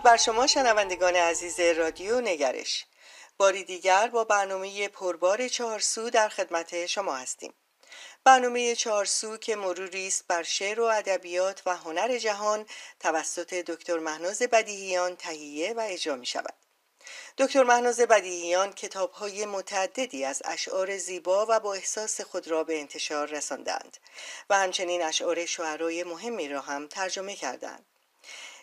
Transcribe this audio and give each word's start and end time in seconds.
درود 0.00 0.12
بر 0.12 0.16
شما 0.16 0.46
شنوندگان 0.46 1.16
عزیز 1.16 1.60
رادیو 1.60 2.20
نگرش. 2.20 2.84
باری 3.38 3.64
دیگر 3.64 4.08
با 4.08 4.24
برنامه 4.24 4.88
پربار 4.88 5.48
چهارسو 5.48 6.10
در 6.10 6.28
خدمت 6.28 6.86
شما 6.86 7.16
هستیم. 7.16 7.54
برنامه 8.24 8.74
چهارسو 8.74 9.36
که 9.36 9.56
مروری 9.56 10.06
است 10.06 10.24
بر 10.28 10.42
شعر 10.42 10.80
و 10.80 10.84
ادبیات 10.84 11.62
و 11.66 11.76
هنر 11.76 12.18
جهان 12.18 12.66
توسط 13.00 13.54
دکتر 13.54 13.98
مهناز 13.98 14.42
بدیهیان 14.42 15.16
تهیه 15.16 15.72
و 15.72 15.80
اجرا 15.88 16.16
می 16.16 16.26
شود. 16.26 16.54
دکتر 17.38 17.62
مهناز 17.62 18.00
بدیهیان 18.00 18.72
کتاب 18.72 19.12
های 19.12 19.46
متعددی 19.46 20.24
از 20.24 20.42
اشعار 20.44 20.96
زیبا 20.96 21.46
و 21.48 21.60
با 21.60 21.74
احساس 21.74 22.20
خود 22.20 22.48
را 22.48 22.64
به 22.64 22.80
انتشار 22.80 23.28
رساندند 23.28 23.96
و 24.50 24.58
همچنین 24.58 25.02
اشعار 25.02 25.46
شعرای 25.46 26.04
مهمی 26.04 26.48
را 26.48 26.60
هم 26.60 26.86
ترجمه 26.86 27.36
کردند. 27.36 27.86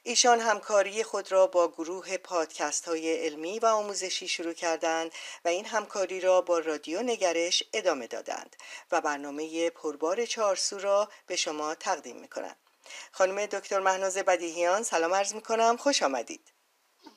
ایشان 0.07 0.39
همکاری 0.39 1.03
خود 1.03 1.31
را 1.31 1.47
با 1.47 1.67
گروه 1.67 2.17
پادکست 2.17 2.87
های 2.87 3.25
علمی 3.25 3.59
و 3.59 3.65
آموزشی 3.65 4.27
شروع 4.27 4.53
کردند 4.53 5.11
و 5.45 5.47
این 5.47 5.65
همکاری 5.65 6.21
را 6.21 6.41
با 6.41 6.59
رادیو 6.59 7.01
نگرش 7.01 7.63
ادامه 7.73 8.07
دادند 8.07 8.55
و 8.91 9.01
برنامه 9.01 9.69
پربار 9.69 10.25
چهارسو 10.25 10.79
را 10.79 11.09
به 11.25 11.35
شما 11.35 11.75
تقدیم 11.75 12.15
می 12.15 12.27
کنند. 12.27 12.57
خانم 13.11 13.45
دکتر 13.45 13.79
مهناز 13.79 14.17
بدیهیان 14.17 14.83
سلام 14.83 15.13
عرض 15.13 15.33
می 15.33 15.41
کنم 15.41 15.77
خوش 15.77 16.03
آمدید 16.03 16.53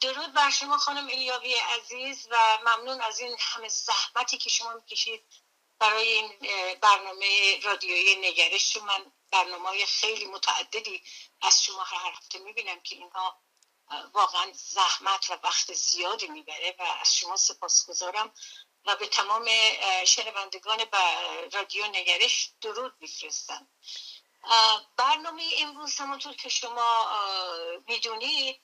درود 0.00 0.32
بر 0.32 0.50
شما 0.50 0.78
خانم 0.78 1.04
الیاوی 1.04 1.54
عزیز 1.54 2.28
و 2.30 2.36
ممنون 2.66 3.00
از 3.00 3.20
این 3.20 3.36
همه 3.38 3.68
زحمتی 3.68 4.38
که 4.38 4.50
شما 4.50 4.74
می‌کشید 4.74 5.22
برای 5.78 6.08
این 6.08 6.32
برنامه 6.80 7.60
رادیویی 7.64 8.16
نگرش 8.16 8.76
من 8.76 9.12
برنامه 9.30 9.86
خیلی 9.86 10.26
متعددی 10.26 11.02
از 11.42 11.64
شما 11.64 11.82
هر 11.82 12.12
هفته 12.12 12.38
می‌بینم 12.38 12.80
که 12.80 12.94
اینها 12.96 13.40
واقعا 14.12 14.52
زحمت 14.54 15.30
و 15.30 15.38
وقت 15.42 15.72
زیادی 15.72 16.28
می‌بره 16.28 16.76
و 16.78 16.82
از 16.82 17.16
شما 17.16 17.36
سپاسگزارم 17.36 18.34
و 18.84 18.96
به 18.96 19.06
تمام 19.06 19.48
شنوندگان 20.04 20.86
رادیو 21.52 21.86
نگرش 21.86 22.50
درود 22.60 22.94
میفرستم. 23.00 23.68
برنامه 24.96 25.50
امروز 25.58 25.96
همونطور 25.96 26.34
که 26.34 26.48
شما 26.48 27.06
می‌دونید 27.86 28.60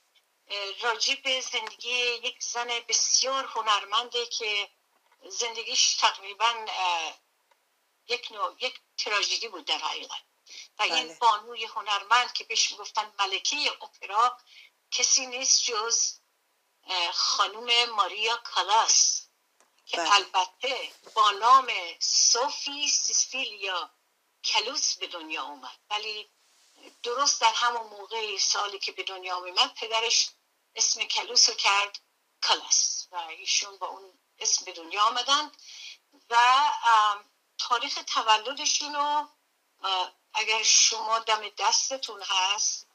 راجع 0.81 1.15
به 1.15 1.41
زندگی 1.41 1.95
یک 1.99 2.43
زن 2.43 2.69
بسیار 2.89 3.45
هنرمنده 3.45 4.27
که 4.27 4.71
زندگیش 5.29 5.95
تقریبا 5.95 6.67
یک 8.09 8.33
نوع 8.33 8.57
یک 8.61 8.81
تراژدی 8.99 9.49
بود 9.49 9.65
در 9.65 9.79
حقیقت. 9.79 10.23
و 10.79 10.83
این 10.83 11.07
بله. 11.07 11.19
بانوی 11.21 11.65
هنرمند 11.65 12.33
که 12.33 12.45
بهش 12.45 12.73
می‌گفتن 12.73 13.13
ملکه 13.19 13.73
اپرا 13.83 14.39
کسی 14.91 15.27
نیست 15.27 15.65
جز 15.65 16.13
خانوم 17.13 17.85
ماریا 17.85 18.37
کالاس 18.37 19.23
که 19.87 19.97
بله. 19.97 20.15
البته 20.15 20.93
با 21.15 21.31
نام 21.31 21.71
صوفی 22.01 22.89
سیسیلیا 22.89 23.91
کلوس 24.45 24.97
به 24.97 25.07
دنیا 25.07 25.43
اومد 25.43 25.79
ولی 25.91 26.31
درست 27.03 27.41
در 27.41 27.53
همون 27.55 27.87
موقع 27.87 28.39
سالی 28.39 28.79
که 28.79 28.93
به 28.93 29.03
دنیا 29.03 29.37
اومد 29.37 29.75
پدرش 29.75 30.31
اسم 30.75 31.05
کلوس 31.05 31.49
رو 31.49 31.55
کرد 31.55 32.01
کلاس 32.43 33.09
و 33.11 33.17
ایشون 33.17 33.77
با 33.77 33.87
اون 33.87 34.19
اسم 34.39 34.65
به 34.65 34.73
دنیا 34.73 35.03
آمدن 35.03 35.53
و 36.31 36.37
تاریخ 37.59 37.99
تولدشون 38.07 38.95
رو 38.95 39.29
اگر 40.37 40.63
شما 40.63 41.19
دم 41.19 41.49
دستتون 41.59 42.23
هست 42.23 42.87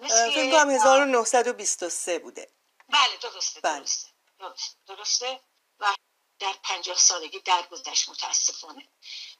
فکر 0.00 0.50
کنم 0.50 0.70
1923 0.70 2.18
بوده. 2.18 2.50
بله 2.88 3.16
درسته 3.16 3.60
بله. 3.60 3.84
درسته 4.38 4.74
درسته 4.86 5.40
و 5.80 5.94
در 6.38 6.52
پنجاه 6.62 6.96
سالگی 6.96 7.40
درگذشت 7.40 8.08
متاسفانه. 8.08 8.88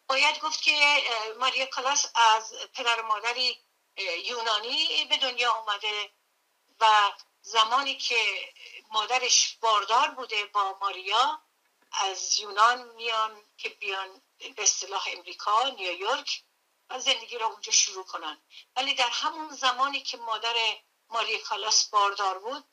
باید 0.07 0.41
گفت 0.41 0.63
که 0.63 1.03
ماریا 1.39 1.67
کلاس 1.67 2.07
از 2.15 2.55
پدر 2.75 3.01
و 3.01 3.07
مادری 3.07 3.59
یونانی 4.25 5.05
به 5.05 5.17
دنیا 5.17 5.53
آمده 5.53 6.11
و 6.81 7.13
زمانی 7.43 7.97
که 7.97 8.53
مادرش 8.91 9.59
باردار 9.61 10.09
بوده 10.09 10.45
با 10.45 10.79
ماریا 10.81 11.43
از 11.93 12.39
یونان 12.39 12.89
میان 12.89 13.43
که 13.57 13.69
بیان 13.69 14.23
به 14.57 14.63
اصطلاح 14.63 15.09
امریکا 15.13 15.69
نیویورک. 15.69 16.43
و 16.95 16.99
زندگی 16.99 17.39
را 17.39 17.47
اونجا 17.47 17.73
شروع 17.73 18.05
کنن. 18.05 18.41
ولی 18.77 18.95
در 18.95 19.09
همون 19.09 19.55
زمانی 19.55 20.01
که 20.01 20.17
مادر 20.17 20.55
ماریا 21.09 21.39
کالاس 21.39 21.89
باردار 21.89 22.39
بود 22.39 22.65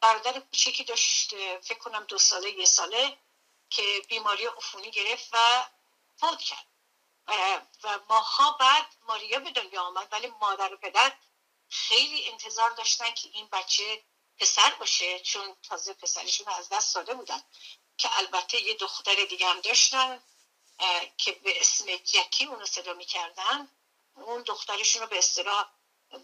برادر 0.00 0.40
کوچکی 0.40 0.84
داشت 0.84 1.34
فکر 1.60 1.78
کنم 1.78 2.04
دو 2.04 2.18
ساله 2.18 2.50
یه 2.50 2.64
ساله 2.64 3.18
که 3.70 4.02
بیماری 4.08 4.46
عفونی 4.46 4.90
گرفت 4.90 5.28
و 5.32 5.64
فوت 6.16 6.40
کرد. 6.40 6.66
و 7.84 7.98
ماها 8.08 8.52
بعد 8.60 8.86
ماریا 9.08 9.38
به 9.38 9.50
دنیا 9.50 9.82
آمد 9.82 10.08
ولی 10.12 10.26
مادر 10.26 10.74
و 10.74 10.76
پدر 10.76 11.12
خیلی 11.68 12.28
انتظار 12.28 12.70
داشتن 12.70 13.14
که 13.14 13.28
این 13.32 13.48
بچه 13.52 14.04
پسر 14.38 14.70
باشه 14.70 15.20
چون 15.20 15.56
تازه 15.62 15.94
پسرشون 15.94 16.48
از 16.48 16.68
دست 16.68 16.94
داده 16.94 17.14
بودن 17.14 17.42
که 17.96 18.18
البته 18.18 18.60
یه 18.60 18.74
دختر 18.74 19.24
دیگه 19.24 19.46
هم 19.46 19.60
داشتن. 19.60 20.22
که 21.16 21.32
به 21.32 21.60
اسم 21.60 21.96
جکی 21.96 22.44
اونو 22.44 22.66
صدا 22.66 22.94
می‌کردن 22.94 23.68
اون 24.14 24.42
دخترشون 24.42 25.02
رو 25.02 25.08
به 25.08 25.18
اصطلاح 25.18 25.68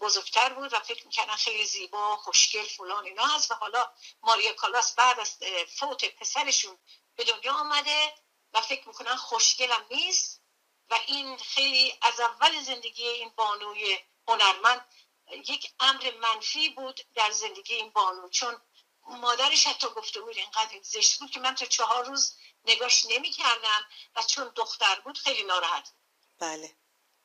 بزرگتر 0.01 0.53
بود 0.53 0.73
و 0.73 0.79
فکر 0.79 1.05
می‌کردن 1.05 1.35
خیلی 1.35 1.65
زیبا 1.65 2.17
خوشگل 2.17 2.63
فلان 2.63 3.05
اینا 3.05 3.25
هست 3.25 3.51
و 3.51 3.53
حالا 3.53 3.93
ماریا 4.23 4.53
کالاس 4.53 4.95
بعد 4.95 5.19
از 5.19 5.37
فوت 5.67 6.05
پسرشون 6.05 6.77
به 7.15 7.23
دنیا 7.23 7.53
آمده 7.53 8.13
و 8.53 8.61
فکر 8.61 8.87
می‌کنن 8.87 9.15
خوشگلم 9.15 9.85
نیست 9.91 10.41
و 10.89 10.99
این 11.07 11.37
خیلی 11.37 11.93
از 12.01 12.19
اول 12.19 12.61
زندگی 12.61 13.07
این 13.07 13.29
بانوی 13.29 13.99
هنرمند 14.27 14.85
یک 15.31 15.73
امر 15.79 16.11
منفی 16.21 16.69
بود 16.69 17.01
در 17.15 17.31
زندگی 17.31 17.75
این 17.75 17.89
بانو 17.89 18.29
چون 18.29 18.61
مادرش 19.07 19.67
حتی 19.67 19.87
گفته 19.87 20.21
بود 20.21 20.37
اینقدر 20.37 20.79
زشت 20.81 21.19
بود 21.19 21.31
که 21.31 21.39
من 21.39 21.55
تا 21.55 21.65
چهار 21.65 22.05
روز 22.05 22.35
نگاش 22.65 23.05
نمی 23.05 23.31
کردم 23.31 23.87
و 24.15 24.23
چون 24.23 24.51
دختر 24.55 24.99
بود 24.99 25.17
خیلی 25.17 25.43
ناراحت 25.43 25.91
بله. 26.39 26.75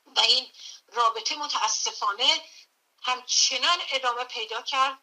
و 0.07 0.21
این 0.21 0.53
رابطه 0.89 1.37
متاسفانه 1.37 2.45
همچنان 3.03 3.79
ادامه 3.91 4.25
پیدا 4.25 4.63
کرد 4.63 4.99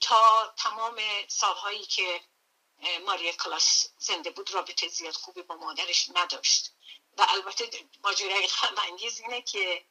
تا 0.00 0.54
تمام 0.56 1.00
سالهایی 1.28 1.86
که 1.86 2.20
ماریا 3.06 3.32
کلاس 3.32 3.86
زنده 3.98 4.30
بود 4.30 4.50
رابطه 4.50 4.88
زیاد 4.88 5.14
خوبی 5.14 5.42
با 5.42 5.54
مادرش 5.56 6.10
نداشت. 6.14 6.72
و 7.18 7.26
البته 7.28 7.88
ماجرای 8.04 8.48
خم 8.48 8.74
اینه 8.98 9.42
که 9.42 9.86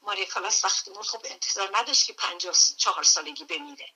ماریا 0.00 0.24
کالاس 0.24 0.64
وقتی 0.64 0.90
مرد 0.90 1.06
خب 1.06 1.20
انتظار 1.24 1.78
نداشت 1.78 2.06
که 2.06 2.12
پنجاه 2.12 2.54
چهار 2.76 3.04
سالگی 3.04 3.44
بمیره. 3.44 3.94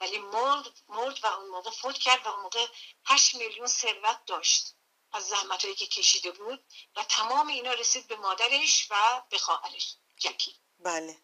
ولی 0.00 0.18
مرد 0.18 0.72
مرد 0.88 1.24
و 1.24 1.26
اون 1.26 1.48
موقع 1.48 1.70
فوت 1.70 1.98
کرد 1.98 2.26
و 2.26 2.28
اون 2.28 2.42
موقع 2.42 2.66
هشت 3.06 3.34
میلیون 3.34 3.66
ثروت 3.66 4.24
داشت 4.26 4.74
از 5.12 5.28
زحمت 5.28 5.76
که 5.76 5.86
کشیده 5.86 6.30
بود 6.30 6.64
و 6.96 7.04
تمام 7.04 7.46
اینا 7.46 7.72
رسید 7.72 8.06
به 8.06 8.16
مادرش 8.16 8.86
و 8.90 9.22
به 9.30 9.38
خواهرش 9.38 9.96
جکی. 10.18 10.60
بله. 10.78 11.22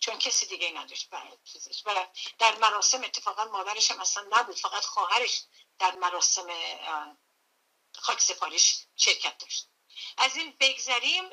چون 0.00 0.18
کسی 0.18 0.46
دیگه 0.46 0.70
نداشت 0.70 1.08
و 1.12 2.06
در 2.38 2.56
مراسم 2.56 3.04
اتفاقا 3.04 3.44
مادرش 3.44 3.90
هم 3.90 4.00
اصلا 4.00 4.26
نبود 4.30 4.56
فقط 4.56 4.84
خواهرش 4.84 5.42
در 5.78 5.94
مراسم 5.94 6.46
خاک 7.94 8.20
سپارش 8.20 8.86
شرکت 8.96 9.38
داشت. 9.38 9.68
از 10.18 10.36
این 10.36 10.56
بگذریم 10.60 11.30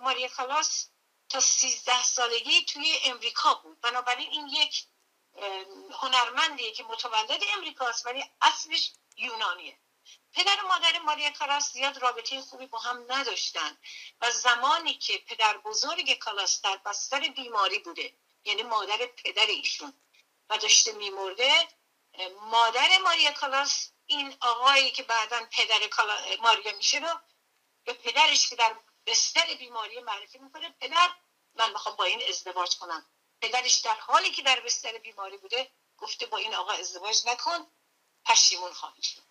ماریا 0.00 0.28
کلاس 0.28 0.88
تا 1.28 1.40
سیزده 1.40 2.02
سالگی 2.02 2.64
توی 2.64 2.98
امریکا 3.04 3.54
بود. 3.54 3.80
بنابراین 3.80 4.30
این 4.30 4.48
یک 4.48 4.86
هنرمندیه 6.00 6.72
که 6.72 6.82
متولد 6.82 7.42
امریکاست 7.56 8.06
ولی 8.06 8.24
اصلش 8.40 8.92
یونانیه. 9.16 9.78
پدر 10.34 10.64
و 10.64 10.68
مادر 10.68 10.98
ماریا 10.98 11.30
کالاس 11.30 11.72
زیاد 11.72 11.98
رابطه 11.98 12.40
خوبی 12.40 12.66
با 12.66 12.78
هم 12.78 13.12
نداشتن 13.12 13.78
و 14.20 14.30
زمانی 14.30 14.94
که 14.94 15.18
پدر 15.18 15.58
بزرگ 15.58 16.18
کالاس 16.18 16.60
در 16.62 16.76
بستر 16.76 17.20
بیماری 17.20 17.78
بوده 17.78 18.14
یعنی 18.44 18.62
مادر 18.62 19.06
پدر 19.06 19.46
ایشون 19.46 19.94
و 20.50 20.58
داشته 20.58 20.92
میمرده 20.92 21.68
مادر 22.40 22.98
ماریا 22.98 23.32
کالاس 23.32 23.92
این 24.06 24.36
آقایی 24.40 24.90
که 24.90 25.02
بعدا 25.02 25.46
پدر 25.50 25.80
ماریا 26.40 26.76
میشه 26.76 26.98
رو 26.98 27.20
به 27.84 27.92
پدرش 27.92 28.48
که 28.48 28.56
در 28.56 28.76
بستر 29.06 29.54
بیماری 29.54 30.00
معرفی 30.00 30.38
می‌کنه 30.38 30.74
پدر 30.80 31.10
من 31.54 31.70
می‌خوام 31.70 31.96
با 31.96 32.04
این 32.04 32.22
ازدواج 32.28 32.76
کنم. 32.76 33.06
پدرش 33.42 33.74
در 33.74 33.94
حالی 33.94 34.30
که 34.30 34.42
در 34.42 34.60
بستر 34.60 34.98
بیماری 34.98 35.36
بوده 35.36 35.70
گفته 35.98 36.26
با 36.26 36.38
این 36.38 36.54
آقا 36.54 36.72
ازدواج 36.72 37.26
نکن 37.26 37.66
پشیمون 38.26 38.72
خواهی 38.72 39.02
شد. 39.02 39.22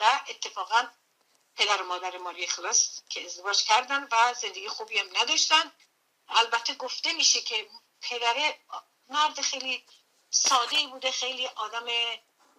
و 0.00 0.20
اتفاقا 0.28 0.88
پدر 1.56 1.82
و 1.82 1.86
مادر 1.86 2.18
ماری 2.18 2.46
خلاص 2.46 3.00
که 3.08 3.24
ازدواج 3.24 3.64
کردن 3.64 4.08
و 4.12 4.34
زندگی 4.34 4.68
خوبی 4.68 4.98
هم 4.98 5.16
نداشتن. 5.16 5.72
البته 6.28 6.74
گفته 6.74 7.12
میشه 7.12 7.40
که 7.40 7.70
پدر 8.00 8.54
مرد 9.08 9.40
خیلی 9.40 9.84
ساده 10.30 10.86
بوده 10.86 11.10
خیلی 11.10 11.46
آدم 11.46 11.86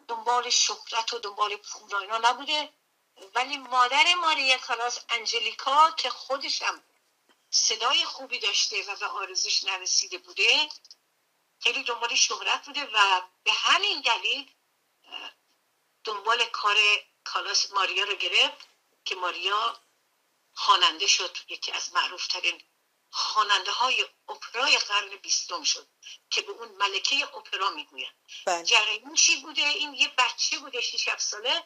دنبال 0.08 0.50
شهرت 0.50 1.14
و 1.14 1.20
دنبال 1.20 1.56
پول 1.56 1.96
اینا 1.96 2.18
نبوده. 2.18 2.74
ولی 3.36 3.58
مادر 3.58 4.14
ماریا 4.14 4.58
کالاس 4.58 5.00
انجلیکا 5.10 5.92
که 5.92 6.10
خودشم 6.10 6.84
صدای 7.54 8.06
خوبی 8.06 8.40
داشته 8.40 8.84
و 8.84 8.96
به 8.96 9.06
آرزوش 9.06 9.64
نرسیده 9.64 10.18
بوده 10.18 10.70
خیلی 11.60 11.84
دنبال 11.84 12.16
شهرت 12.16 12.66
بوده 12.66 12.86
و 12.94 13.22
به 13.44 13.52
همین 13.54 14.02
دلیل 14.02 14.52
دنبال 16.04 16.46
کار 16.46 16.78
کالاس 17.24 17.72
ماریا 17.72 18.04
رو 18.04 18.16
گرفت 18.16 18.68
که 19.06 19.16
ماریا 19.16 19.80
خواننده 20.54 21.08
شد 21.08 21.38
یکی 21.50 21.72
از 21.72 21.94
معروفترین 21.94 22.62
خواننده 23.10 23.72
های 23.72 24.06
اپرای 24.30 24.78
قرن 24.78 25.16
بیستم 25.16 25.64
شد 25.64 25.88
که 26.30 26.42
به 26.42 26.52
اون 26.52 26.68
ملکه 26.68 27.36
اپرا 27.36 27.70
می‌گوین 27.70 28.12
بله. 28.46 28.64
جریان 28.64 29.14
چی 29.14 29.42
بوده؟ 29.42 29.62
این 29.62 29.94
یه 29.94 30.08
بچه 30.18 30.60
بوده 30.60 30.82
6 30.82 31.18
ساله. 31.18 31.64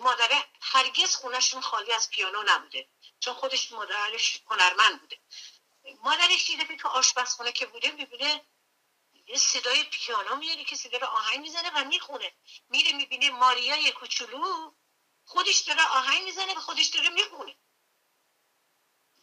مادره 0.00 0.44
هرگز 0.60 1.16
خونشون 1.16 1.60
خالی 1.60 1.92
از 1.92 2.10
پیانو 2.10 2.42
نبوده. 2.46 2.88
چون 3.20 3.34
خودش 3.34 3.72
مادرش 3.72 4.42
هنرمند 4.46 5.00
بوده. 5.00 5.18
مادرش 6.04 6.46
دیده 6.46 6.76
که 6.76 6.88
آشپزخونه 6.88 7.52
که 7.52 7.66
بوده 7.66 7.90
می‌بینه 7.90 8.46
یه 9.26 9.38
صدای 9.38 9.84
پیانو 9.84 10.36
میاد 10.36 10.58
که 10.58 10.76
صدای 10.76 11.00
آهنگ 11.00 11.40
می‌زنه 11.40 11.70
و 11.70 11.84
می‌خونه. 11.84 12.32
میره 12.68 12.92
می‌بینه 12.92 13.30
ماریای 13.30 13.92
کوچولو 13.92 14.74
خودش 15.24 15.58
داره 15.58 15.82
آهنگ 15.82 16.22
می‌زنه 16.22 16.54
و 16.54 16.60
خودش 16.60 16.86
داره 16.86 17.08
می‌خونه. 17.08 17.56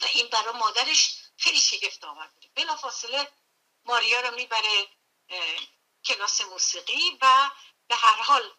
و 0.02 0.06
این 0.06 0.28
برای 0.28 0.54
مادرش 0.54 1.16
خیلی 1.38 1.60
شگفت 1.60 2.04
آور 2.04 2.28
بوده. 2.28 2.50
بلا 2.56 2.76
فاصله 2.76 3.32
ماریا 3.86 4.22
رو 4.22 4.36
می‌بره 4.36 4.88
کلاس 6.06 6.42
موسیقی 6.42 7.18
و 7.22 7.52
به 7.88 7.96
هر 7.96 8.22
حال 8.22 8.54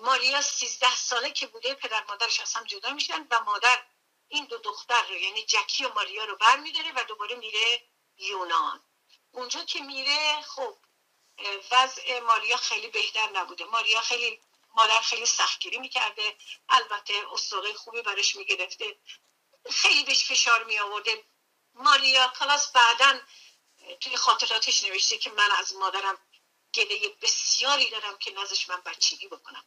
ماریا 0.00 0.42
سیزده 0.42 0.96
ساله 0.96 1.30
که 1.30 1.46
بوده 1.46 1.74
پدر 1.74 2.04
مادرش 2.04 2.40
از 2.40 2.54
هم 2.54 2.64
جدا 2.64 2.90
میشن 2.90 3.26
و 3.30 3.40
مادر 3.40 3.84
این 4.28 4.44
دو 4.44 4.58
دختر 4.58 5.02
رو 5.02 5.14
یعنی 5.14 5.44
جکی 5.44 5.84
و 5.84 5.88
ماریا 5.94 6.24
رو 6.24 6.36
بر 6.36 6.56
میداره 6.56 6.92
و 6.92 7.04
دوباره 7.04 7.34
میره 7.34 7.82
یونان. 8.16 8.84
اونجا 9.32 9.64
که 9.64 9.80
میره 9.80 10.42
خب 10.42 10.78
وضع 11.70 12.20
ماریا 12.20 12.56
خیلی 12.56 12.88
بهتر 12.88 13.30
نبوده. 13.30 13.64
ماریا 13.64 14.00
خیلی 14.00 14.40
مادر 14.74 15.00
خیلی 15.00 15.26
سختگیری 15.26 15.78
می‌کرده. 15.78 16.36
البته 16.68 17.14
استوره 17.32 17.74
خوبی 17.74 18.02
برش 18.02 18.36
می‌گرفته. 18.36 18.96
خیلی 19.70 20.04
بهش 20.04 20.24
فشار 20.24 20.64
می 20.64 20.78
آورده 20.78 21.24
ماریا 21.74 22.28
کلاس 22.38 22.72
بعدا 22.72 23.20
توی 24.00 24.16
خاطراتش 24.16 24.84
نوشته 24.84 25.18
که 25.18 25.30
من 25.30 25.50
از 25.50 25.74
مادرم 25.74 26.18
گله 26.74 27.08
بسیاری 27.08 27.90
دارم 27.90 28.18
که 28.18 28.30
نازش 28.30 28.68
من 28.68 28.80
بچگی 28.80 29.28
بکنم. 29.28 29.64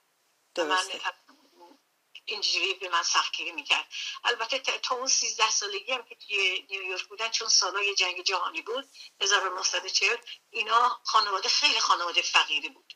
اینجوری 2.26 2.74
به 2.74 2.90
من 2.90 3.04
سختگیری 3.04 3.52
می‌کرد. 3.52 3.88
البته 4.24 4.60
تا 4.60 4.96
اون 4.96 5.08
سیزده 5.08 5.50
سالگی 5.50 5.92
هم 5.92 6.04
که 6.04 6.16
توی 6.16 6.62
نیویورک 6.70 7.04
بودن 7.04 7.30
چون 7.30 7.50
سالای 7.50 7.96
جنگ 7.96 8.24
جهانی 8.24 8.62
بود 8.62 8.90
1940 9.22 10.18
اینا 10.50 11.02
خانواده 11.04 11.50
خیلی 11.50 11.80
خانواده 11.80 12.22
فقیری 12.22 12.70
بود. 12.70 12.94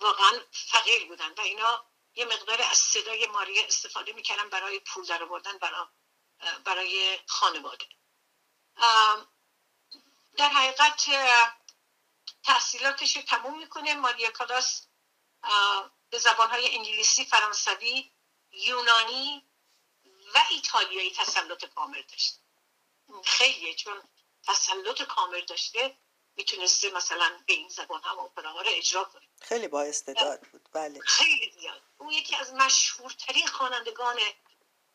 واقعا 0.00 0.40
فقیر 0.50 1.06
بودن 1.06 1.32
و 1.32 1.40
اینا 1.40 1.86
یه 2.14 2.24
مقدار 2.24 2.62
از 2.62 2.78
صدای 2.78 3.26
ماریا 3.26 3.64
استفاده 3.64 4.12
می‌کردن 4.12 4.48
برای 4.48 4.80
پول 4.80 5.04
در 5.04 5.22
آوردن 5.22 5.58
برای 5.58 5.86
برای 6.64 7.18
خانواده 7.26 7.86
در 10.36 10.48
حقیقت 10.48 11.06
تحصیلاتش 12.44 13.16
رو 13.16 13.22
تموم 13.22 13.58
می‌کنه. 13.58 13.94
ماریا 13.94 14.30
کالاس 14.30 14.86
به 16.10 16.18
زبانهای 16.18 16.76
انگلیسی 16.76 17.24
فرانسوی 17.24 18.10
یونانی 18.50 19.42
و 20.34 20.38
ایتالیایی 20.50 21.10
تسلط 21.10 21.64
کامل 21.64 22.02
داشت 22.02 22.40
خیلی 23.24 23.74
چون 23.74 24.02
تسلط 24.46 25.02
کامل 25.02 25.40
داشته 25.40 25.96
می‌تونسته 26.36 26.90
مثلا 26.90 27.42
به 27.46 27.52
این 27.52 27.68
زبان 27.68 28.02
هم 28.02 28.18
اپراها 28.18 28.60
رو 28.60 28.70
اجرا 28.70 29.04
کنه. 29.04 29.22
خیلی 29.40 29.68
با 29.68 29.82
استعداد 29.82 30.40
بود. 30.40 30.68
بله. 30.72 31.00
خیلی 31.00 31.52
زیاد. 31.60 31.82
او 31.98 32.12
یکی 32.12 32.36
از 32.36 32.52
مشهورترین 32.52 33.46
خوانندگان 33.46 34.18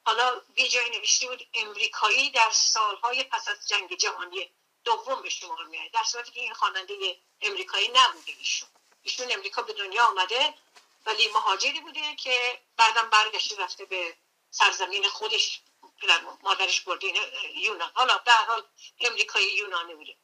حالا 0.06 0.42
یه 0.56 0.69
جایی 0.69 0.90
نوشته 0.90 1.28
بود 1.28 1.48
امریکایی 1.54 2.31
در 2.31 2.50
سالهای 2.54 3.24
پس 3.24 3.48
از 3.48 3.68
جنگ 3.68 3.98
جهانی 3.98 4.52
دوم 4.84 5.22
به 5.22 5.30
شمار 5.30 5.66
میاد 5.66 5.92
در 5.92 6.04
صورتی 6.04 6.31
که 6.31 6.40
این 6.40 6.54
خواننده 6.54 7.18
امریکایی 7.42 7.88
نبوده 7.88 8.31
ایشون. 8.40 8.69
ایشون 9.02 9.31
امریکا 9.31 9.62
به 9.62 9.74
دنیا 9.74 10.06
آمده 10.06 10.54
ولی 11.06 11.27
مهاجری 11.27 11.80
بوده 11.80 12.15
که 12.15 12.62
بعدم 12.77 13.09
برگشته 13.09 13.56
رفته 13.56 13.86
به 13.86 14.18
سرزمین 14.50 15.09
خودش 15.09 15.62
مادرش 16.42 16.81
برده 16.81 17.07
یونان. 17.56 17.92
حالا 17.95 18.18
به 18.18 18.31
حال 18.31 18.68
امریکایی 19.00 19.53
یونانی 19.55 19.96
بوده. 19.96 20.17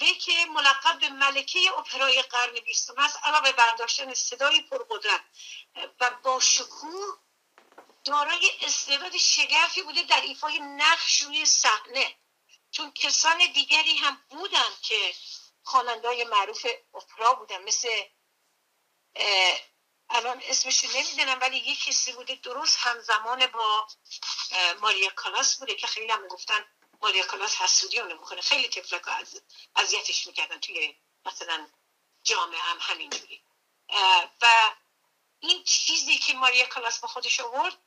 وی 0.00 0.14
که 0.14 0.46
ملقب 0.46 0.98
به 1.00 1.08
ملکه 1.08 1.78
اپرای 1.78 2.22
قرن 2.22 2.60
بیستم 2.60 2.98
است 2.98 3.18
علاوه 3.22 3.52
برداشتن 3.52 4.14
صدای 4.14 4.60
پرقدرت 4.60 5.24
و 6.00 6.10
با 6.22 6.40
شکوه 6.40 7.18
دارای 8.04 8.50
استعداد 8.62 9.16
شگرفی 9.16 9.82
بوده 9.82 10.02
در 10.02 10.20
ایفای 10.20 10.58
نقش 10.58 11.22
روی 11.22 11.46
صحنه. 11.46 12.16
چون 12.70 12.92
کسان 12.92 13.52
دیگری 13.52 13.96
هم 13.96 14.24
بودن 14.30 14.70
که 14.82 15.14
خواننده‌های 15.62 16.24
معروف 16.24 16.66
اپرا 16.94 17.34
بودن 17.34 17.62
مثل 17.62 17.88
الان 20.10 20.42
اسمش 20.44 20.84
نمی‌دونم 20.84 21.40
ولی 21.40 21.56
یک 21.56 21.84
کسی 21.84 22.12
بوده 22.12 22.34
درست 22.34 22.76
همزمان 22.80 23.46
با 23.46 23.86
ماریا 24.80 25.10
کالاس 25.10 25.56
بوده 25.58 25.74
که 25.74 25.86
خیلی 25.86 26.12
هم 26.12 26.28
گفتن 26.28 26.64
ماریا 27.02 27.26
کالاس 27.26 27.56
حسودی 27.56 28.00
رو 28.00 28.06
نمی‌کنه 28.08 28.40
خیلی 28.40 28.68
تفلک 28.68 29.08
از 29.08 29.42
اذیتش 29.76 30.26
می‌کردن 30.26 30.60
توی 30.60 30.96
مثلا 31.26 31.68
جامعه 32.24 32.60
هم 32.60 32.78
همینجوری. 32.80 33.44
و 34.42 34.74
این 35.40 35.64
چیزی 35.64 36.18
که 36.18 36.34
ماریا 36.34 36.66
کالاس 36.66 36.98
با 37.00 37.08
خودش 37.08 37.40
آورد 37.40 37.78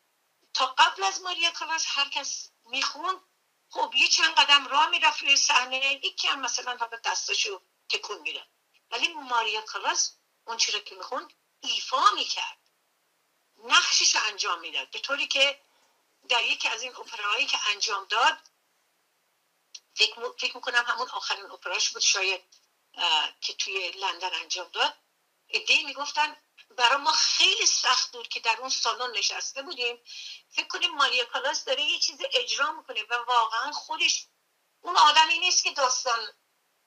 تا 0.54 0.66
قبل 0.78 1.04
از 1.04 1.22
ماریا 1.22 1.52
کالاس 1.52 1.86
هر 1.88 2.10
کس 2.10 2.52
میخون 2.66 3.22
خب 3.70 3.94
یه 3.96 4.08
چند 4.08 4.36
قدم 4.36 4.68
راه 4.68 4.90
می‌رفت 4.90 5.22
روی 5.22 5.38
صحنه 5.38 6.00
یکی 6.06 6.28
هم 6.28 6.42
مثلا 6.42 6.78
حالا 6.78 6.98
دستاشو 7.06 7.62
تکون 7.90 8.22
میره 8.22 8.48
ولی 8.92 9.08
ماریا 9.14 9.62
کالاس 9.62 10.18
اون 10.48 10.58
چی 10.58 10.82
که 10.82 10.96
می‌خوند 10.96 11.34
ایفا 11.62 12.12
می‌کرد. 12.16 12.58
نقشش 13.64 14.16
رو 14.16 14.22
انجام 14.24 14.60
می‌داد. 14.60 14.92
به 14.92 15.00
طوری 15.00 15.28
که 15.28 15.62
در 16.30 16.44
یکی 16.44 16.68
از 16.68 16.82
این 16.82 16.96
اپراهایی 16.96 17.46
که 17.46 17.58
انجام 17.68 18.06
داد 18.06 18.38
فکر 19.96 20.56
می‌کنم 20.56 20.84
همون 20.88 21.10
آخرین 21.10 21.52
اپراش 21.52 21.90
بود 21.90 22.02
شاید 22.02 22.42
که 23.42 23.54
توی 23.54 23.92
لندن 23.92 24.34
انجام 24.34 24.68
داد. 24.68 24.98
ادهی 25.50 25.84
می‌گفتن 25.84 26.38
برای 26.70 26.98
ما 26.98 27.12
خیلی 27.12 27.66
سخت 27.66 28.12
بود 28.12 28.28
که 28.28 28.40
در 28.40 28.58
اون 28.60 28.70
سالن 28.70 29.18
نشسته 29.18 29.62
بودیم. 29.62 30.04
فکر 30.50 30.68
کنیم 30.68 30.96
ماریا 30.96 31.26
کالاس 31.26 31.64
داره 31.64 31.84
یه 31.84 32.00
چیز 32.00 32.20
اجرا 32.34 32.72
می‌کنه 32.72 33.04
و 33.04 33.14
واقعا 33.14 33.72
خودش 33.72 34.28
اون 34.82 34.98
آدمی 34.98 35.40
نیست 35.40 35.64
که 35.64 35.72
داستان 35.72 36.34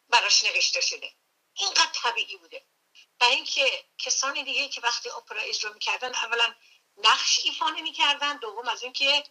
براش 0.08 0.44
نوشته 0.44 0.80
شده. 0.80 1.14
اینقدر 1.54 1.90
طبیعی 1.94 2.36
بوده. 2.36 2.66
و 3.20 3.24
اینکه 3.24 3.84
کسان 3.98 4.44
دیگه 4.44 4.68
که 4.68 4.80
وقتی 4.80 5.10
اپرا 5.10 5.40
اجرا 5.40 5.72
می‌کردن 5.72 6.14
اولا 6.14 6.54
نقش 6.96 7.40
ایفا 7.44 7.70
نمی‌کردن 7.70 8.36
دوم 8.36 8.68
از 8.68 8.82
اینکه 8.82 9.24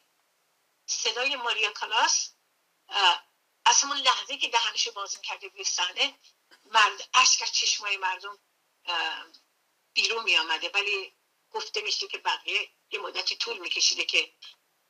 صدای 0.85 1.35
ماریا 1.35 1.71
کالاس 1.71 2.29
از 3.65 3.81
همون 3.81 3.97
لحظه 3.97 4.37
که 4.37 4.47
دهنش 4.47 4.87
باز 4.87 5.21
کرده 5.21 5.49
به 5.49 5.63
صحنه 5.63 6.13
مرد 6.65 7.09
اشک 7.13 7.41
از 7.41 7.51
چشمای 7.51 7.97
مردم 7.97 8.39
بیرون 9.93 10.23
می 10.23 10.37
آمده 10.37 10.69
ولی 10.73 11.13
گفته 11.51 11.81
میشه 11.81 12.07
که 12.07 12.17
بقیه 12.17 12.69
یه 12.91 12.99
مدتی 12.99 13.35
طول 13.35 13.57
میکشیده 13.57 14.05
که 14.05 14.33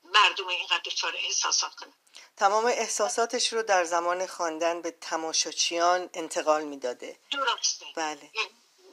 مردم 0.03 0.47
اینقدر 0.47 0.81
دچار 0.85 1.15
احساسات 1.15 1.75
کنن. 1.75 1.93
تمام 2.37 2.65
احساساتش 2.65 3.53
رو 3.53 3.63
در 3.63 3.83
زمان 3.83 4.27
خواندن 4.27 4.81
به 4.81 4.91
تماشاچیان 4.91 6.09
انتقال 6.13 6.63
می‌داده. 6.63 7.19
درسته. 7.31 7.85
بله. 7.95 8.31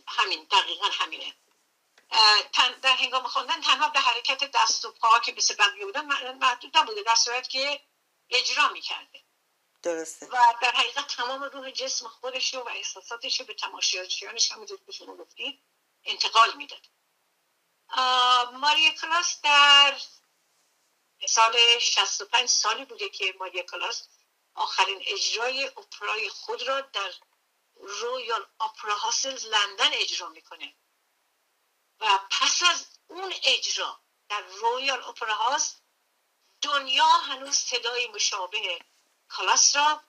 همین 0.07 0.47
دقیقا 0.51 0.87
همینه. 0.87 1.35
در 2.83 2.97
هنگام 2.97 3.27
خواندن 3.27 3.61
تنها 3.61 3.89
به 3.89 4.01
حرکت 4.01 4.51
دست 4.55 4.85
و 4.85 4.93
پا 4.93 5.19
که 5.19 5.33
مثل 5.33 5.55
بقیه 5.55 5.85
بودن 5.85 6.35
محدود 6.35 6.79
نبوده 6.79 7.03
در 7.03 7.15
صورت 7.15 7.49
که 7.49 7.81
اجرا 8.31 8.69
می‌کرده. 8.69 9.23
درسته. 9.83 10.27
و 10.27 10.55
در 10.63 10.71
حقیقت 10.71 11.07
تمام 11.17 11.43
روح 11.43 11.71
جسم 11.71 12.09
خودش 12.09 12.55
و 12.55 12.69
احساساتش 12.69 13.41
رو 13.41 13.47
به 13.47 13.55
تماشاچیانش 13.55 14.53
همونجور 14.53 14.79
که 14.87 14.93
شما 14.93 15.17
گفتید 15.17 15.63
انتقال 16.05 16.57
می‌داد. 16.57 16.87
ماریا 18.53 18.91
کالاس 18.91 19.41
در 19.43 20.01
سال 21.29 21.79
65 21.79 22.49
سالی 22.49 22.85
بوده 22.85 23.09
که 23.09 23.35
ماریا 23.39 23.63
کالاس 23.63 24.09
آخرین 24.55 25.03
اجرای 25.07 25.65
اپرای 25.65 26.29
خود 26.29 26.63
را 26.63 26.81
در 26.81 27.13
Royal 27.87 28.47
Opera 28.61 28.97
House 28.97 29.27
لندن 29.27 29.91
اجرا 29.93 30.29
می‌کنه. 30.29 30.75
و 32.01 32.21
پس 32.31 32.63
از 32.63 32.87
اون 33.07 33.35
اجرا 33.45 34.01
در 34.29 34.41
Royal 34.41 35.03
Opera 35.03 35.35
House 35.35 35.75
دنیا 36.63 37.07
هنوز 37.07 37.57
صدای 37.57 38.07
مشابه 38.07 38.81
کالاس 39.31 39.77
را 39.77 40.03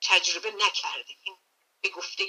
تجربه 0.00 0.50
نکرده. 0.50 1.16
این 1.22 1.38
به 1.80 1.88
گفته 1.88 2.24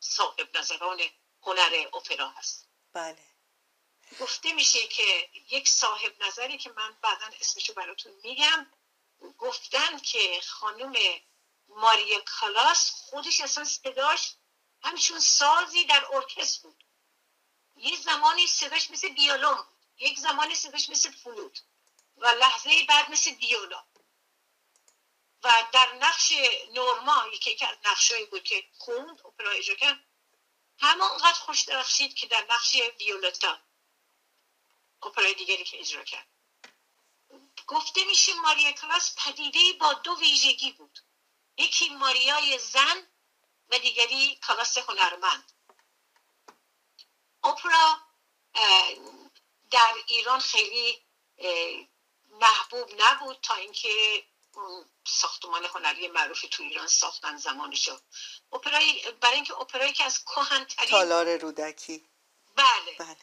صاحب 0.00 0.56
نظران 0.56 1.00
هنر 1.42 1.88
اپرا 1.94 2.28
هست. 2.28 2.68
بله. 2.92 3.34
گفته 4.20 4.52
میشه 4.52 4.86
که 4.86 5.30
یک 5.50 5.68
صاحب 5.68 6.22
نظری 6.22 6.58
که 6.58 6.70
من 6.70 6.96
بعدا 7.02 7.26
اسمشو 7.40 7.74
براتون 7.74 8.12
میگم 8.22 8.66
گفتن 9.38 9.98
که 9.98 10.40
خانم 10.40 10.92
ماریا 11.76 12.20
کلاس 12.20 12.90
خودش 12.90 13.40
اصلا 13.40 13.64
صداش 13.64 14.34
همچون 14.82 15.20
سازی 15.20 15.84
در 15.84 16.06
ارکستر 16.12 16.62
بود. 16.62 16.84
یه 17.76 17.96
زمانی 17.96 18.46
صداش 18.46 18.90
مثل 18.90 19.08
بیالون 19.08 19.54
بود. 19.54 19.84
یک 19.98 20.18
زمانی 20.18 20.54
صداش 20.54 20.88
مثل 20.88 21.10
فلوت. 21.10 21.62
و 22.16 22.26
لحظه 22.26 22.84
بعد 22.88 23.10
مثل 23.10 23.30
دیولا 23.30 23.84
و 25.42 25.52
در 25.72 25.92
نقش 25.94 26.32
نورما 26.72 27.26
یکی 27.32 27.64
از 27.64 27.76
نقشایی 27.84 28.26
بود 28.26 28.44
که 28.44 28.68
خوند 28.78 29.20
اپرا 29.26 29.50
اجرا 29.50 29.74
کرد 29.74 30.04
همانقدر 30.78 31.32
خوش 31.32 31.62
درخشید 31.62 32.14
که 32.14 32.26
در 32.26 32.46
نقش 32.50 32.76
ویولتا 33.00 33.58
اپرای 35.02 35.34
دیگری 35.34 35.64
که 35.64 35.80
اجرا 35.80 36.04
کرد. 36.04 36.28
گفته 37.66 38.04
میشه 38.04 38.34
ماریا 38.34 38.72
کلاس 38.72 39.14
پدیده 39.18 39.72
با 39.80 39.92
دو 39.92 40.16
ویژگی 40.20 40.72
بود. 40.72 40.98
یکی 41.58 41.88
ماریای 41.88 42.58
زن 42.58 43.06
و 43.68 43.78
دیگری 43.78 44.38
کلاس 44.46 44.78
هنرمند. 44.78 45.52
اپرا 47.44 47.98
در 49.70 49.94
ایران 50.06 50.40
خیلی 50.40 51.02
محبوب 52.30 52.90
نبود 53.02 53.38
تا 53.42 53.54
اینکه 53.54 54.24
ساختمان 55.06 55.64
هنری 55.64 56.08
معروف 56.08 56.44
تو 56.50 56.62
ایران 56.62 56.86
ساختن 56.86 57.36
زمانشو 57.36 57.98
اپرای 58.52 59.12
برای 59.20 59.34
اینکه 59.34 59.54
اپرایی 59.54 59.92
که 59.92 60.04
از 60.04 60.24
کهن‌ترین 60.24 60.90
تالار 60.90 61.36
رودکی. 61.36 62.08
بله. 62.56 62.96
بله. 62.98 63.16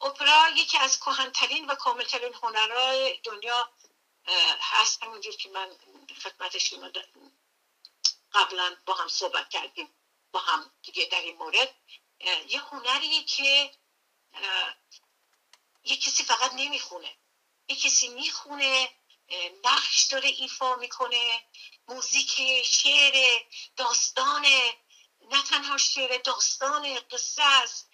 اپرا 0.00 0.48
یکی 0.56 0.78
از 0.78 1.00
کهن‌ترین 1.00 1.66
و 1.66 1.74
کاملترین 1.74 2.34
هنرهای 2.34 3.20
دنیا 3.24 3.72
هست. 4.60 5.02
همونجور 5.02 5.36
که 5.36 5.48
من 5.48 5.76
خدمتش 6.22 6.72
قبلا 8.38 8.76
با 8.86 8.94
هم 8.94 9.08
صحبت 9.08 9.50
کردیم 9.50 9.94
با 10.32 10.40
هم 10.40 10.72
دیگه 10.82 11.04
در 11.04 11.20
این 11.20 11.36
مورد. 11.36 11.74
یه 12.48 12.60
هنریه 12.60 13.24
که 13.24 13.70
یه 15.84 15.96
کسی 15.96 16.24
فقط 16.24 16.52
نمی‌خونه. 16.52 17.16
یه 17.68 17.76
کسی 17.76 18.08
می‌خونه 18.08 18.90
نقش 19.64 20.02
داره 20.02 20.28
ایفا 20.28 20.76
می‌کنه 20.76 21.42
موزیک 21.88 22.62
شعر 22.62 23.42
داستان 23.76 24.46
نه 25.30 25.42
تنها 25.50 25.76
شعر 25.76 26.18
داستان 26.18 27.00
قصه 27.00 27.42
است. 27.42 27.90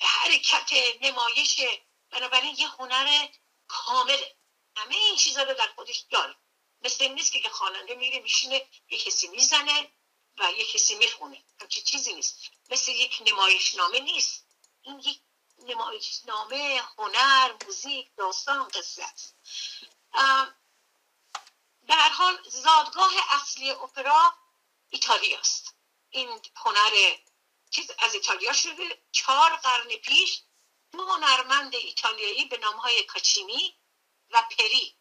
حرکت 0.00 0.72
نمایش 1.00 1.60
بنابراین 2.10 2.56
یه 2.58 2.68
هنر 2.68 3.28
کامل. 3.68 4.22
همه 4.76 4.96
این 4.96 5.16
چیزها 5.16 5.42
رو 5.42 5.54
در 5.54 5.68
خودش 5.74 5.98
داره. 6.10 6.36
مثل 6.84 7.04
این 7.04 7.14
نیست 7.14 7.32
که 7.32 7.48
خواننده 7.48 7.94
میره 7.94 8.18
میشینه 8.18 8.68
یه 8.88 8.98
کسی 8.98 9.28
می‌زنه 9.28 9.90
و 10.38 10.52
یه 10.52 10.64
کسی 10.64 10.94
می‌خونه. 10.94 11.44
همچی 11.60 11.82
چیزی 11.82 12.14
نیست. 12.14 12.38
مثل 12.70 12.92
یک 12.92 13.22
نمایشنامه 13.26 14.00
نیست. 14.00 14.46
این 14.82 14.98
یک 14.98 15.20
نمایشنامه 15.58 16.82
هنر 16.98 17.54
موزیک 17.64 18.10
داستان 18.16 18.68
قصه 18.68 19.04
است. 19.04 19.36
در 21.88 22.08
حال 22.08 22.42
زادگاه 22.48 23.12
اصلی 23.30 23.70
اپرا 23.70 24.34
ایتالیاست 24.90 25.74
این 26.10 26.40
هنر 26.56 27.16
چیز 27.70 27.90
از 27.98 28.14
ایتالیا 28.14 28.52
شده. 28.52 29.02
چهار 29.12 29.56
قرن 29.56 29.88
پیش 29.88 30.42
دو 30.92 31.06
هنرمند 31.06 31.74
ایتالیایی 31.74 32.44
به 32.44 32.58
نامهای 32.58 33.02
کاچینی 33.02 33.74
و 34.30 34.42
پری 34.58 34.96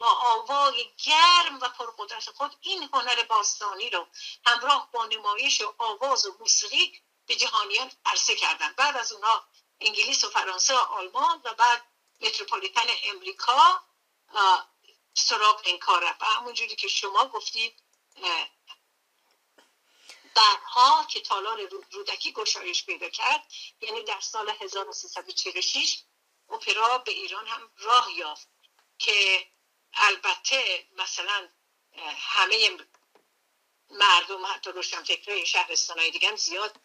با 0.00 0.08
آوای 0.08 0.90
گرم 1.04 1.58
و 1.60 1.68
پرقدرت 1.68 2.30
خود 2.30 2.56
این 2.60 2.88
هنر 2.92 3.22
باستانی 3.22 3.90
رو 3.90 4.06
همراه 4.46 4.88
با 4.92 5.06
نمایش 5.06 5.60
و 5.60 5.74
آواز 5.78 6.26
و 6.26 6.36
موسیقی 6.40 7.02
به 7.26 7.34
جهانیان 7.36 7.92
عرصه 8.04 8.36
کردند 8.36 8.76
بعد 8.76 8.96
از 8.96 9.12
اونها 9.12 9.44
انگلیس 9.80 10.24
و 10.24 10.30
فرانسه 10.30 10.74
و 10.74 10.78
آلمان 10.78 11.40
و 11.44 11.54
بعد 11.54 11.84
متروپولیتن 12.20 12.86
امریکا 13.04 13.84
سراغ 15.14 15.60
این 15.64 15.78
کار 15.78 16.04
رفت. 16.04 16.22
همونجوری 16.22 16.76
که 16.76 16.88
شما 16.88 17.26
گفتید 17.26 17.82
بعدها 20.34 21.04
که 21.04 21.20
تالار 21.20 21.68
رودکی 21.92 22.32
گشایش 22.32 22.84
پیدا 22.84 23.08
کرد 23.08 23.52
یعنی 23.80 24.02
در 24.02 24.20
سال 24.20 24.48
1346 24.60 26.02
اپرا 26.50 26.98
به 26.98 27.12
ایران 27.12 27.46
هم 27.46 27.70
راه 27.76 28.12
یافت 28.12 28.48
که 28.98 29.46
البته 29.94 30.86
مثلا 30.96 31.48
همه 32.16 32.76
مردم 33.90 34.46
حتی 34.46 34.70
روشن 34.70 35.02
فکرهای 35.02 35.46
شهرستان 35.46 35.98
های 35.98 36.10
دیگه 36.10 36.28
هم 36.28 36.36
زیاد 36.36 36.76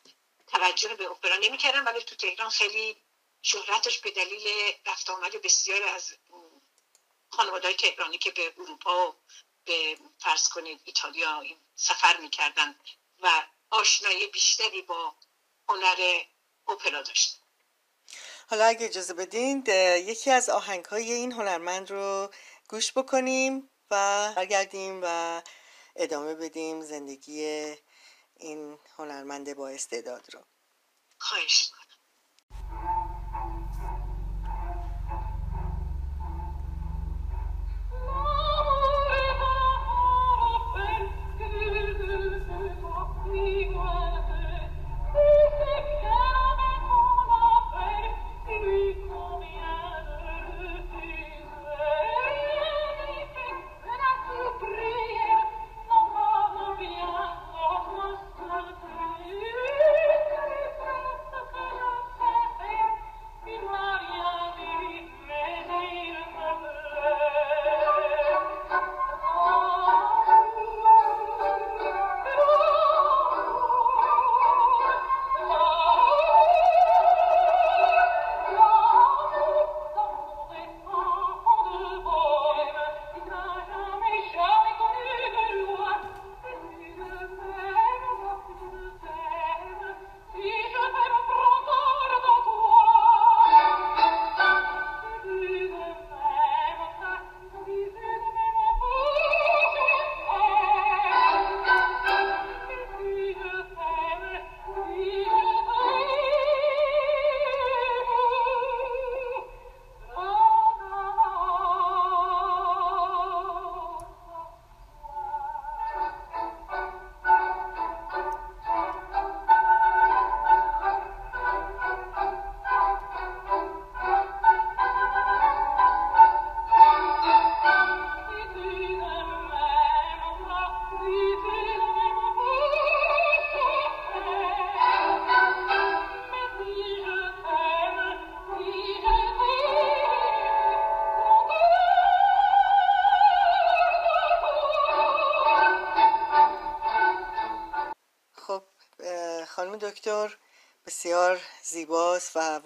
توجه 0.47 0.95
به 0.95 1.11
اپرا 1.11 1.35
نمی‌کردن 1.35 1.83
ولی 1.83 2.03
تو 2.03 2.15
تهران 2.15 2.49
خیلی 2.49 2.97
شهرتش 3.41 3.99
به 3.99 4.11
دلیل 4.11 4.73
رفت 4.85 5.09
آمد 5.09 5.41
بسیار 5.41 5.83
از 5.83 6.13
خانواده 7.29 7.73
تهرانی 7.73 8.17
که 8.17 8.31
به 8.31 8.53
اروپا 8.57 9.09
و 9.09 9.15
به 9.65 9.97
فرض 10.19 10.49
کنید 10.49 10.81
ایتالیا 10.83 11.43
سفر 11.75 12.17
می‌کردن 12.17 12.79
و 13.19 13.47
آشنایی 13.69 14.27
بیشتری 14.27 14.81
با 14.81 15.15
هنر 15.69 16.23
اپرا 16.67 17.01
داشت 17.01 17.41
حالا 18.49 18.65
اگه 18.65 18.85
اجازه 18.85 19.13
بدین 19.13 19.63
یکی 19.97 20.31
از 20.31 20.49
آهنگ 20.49 20.85
های 20.85 21.11
این 21.11 21.31
هنرمند 21.31 21.91
رو 21.91 22.29
گوش 22.69 22.97
بکنیم 22.97 23.69
و 23.91 24.33
برگردیم 24.35 24.99
و 25.03 25.41
ادامه 25.95 26.35
بدیم 26.35 26.81
زندگی 26.81 27.75
این 28.35 28.79
هنرمند 28.95 29.55
با 29.55 29.69
استعداد 29.69 30.33
رو. 30.33 30.43
خواهش 31.19 31.71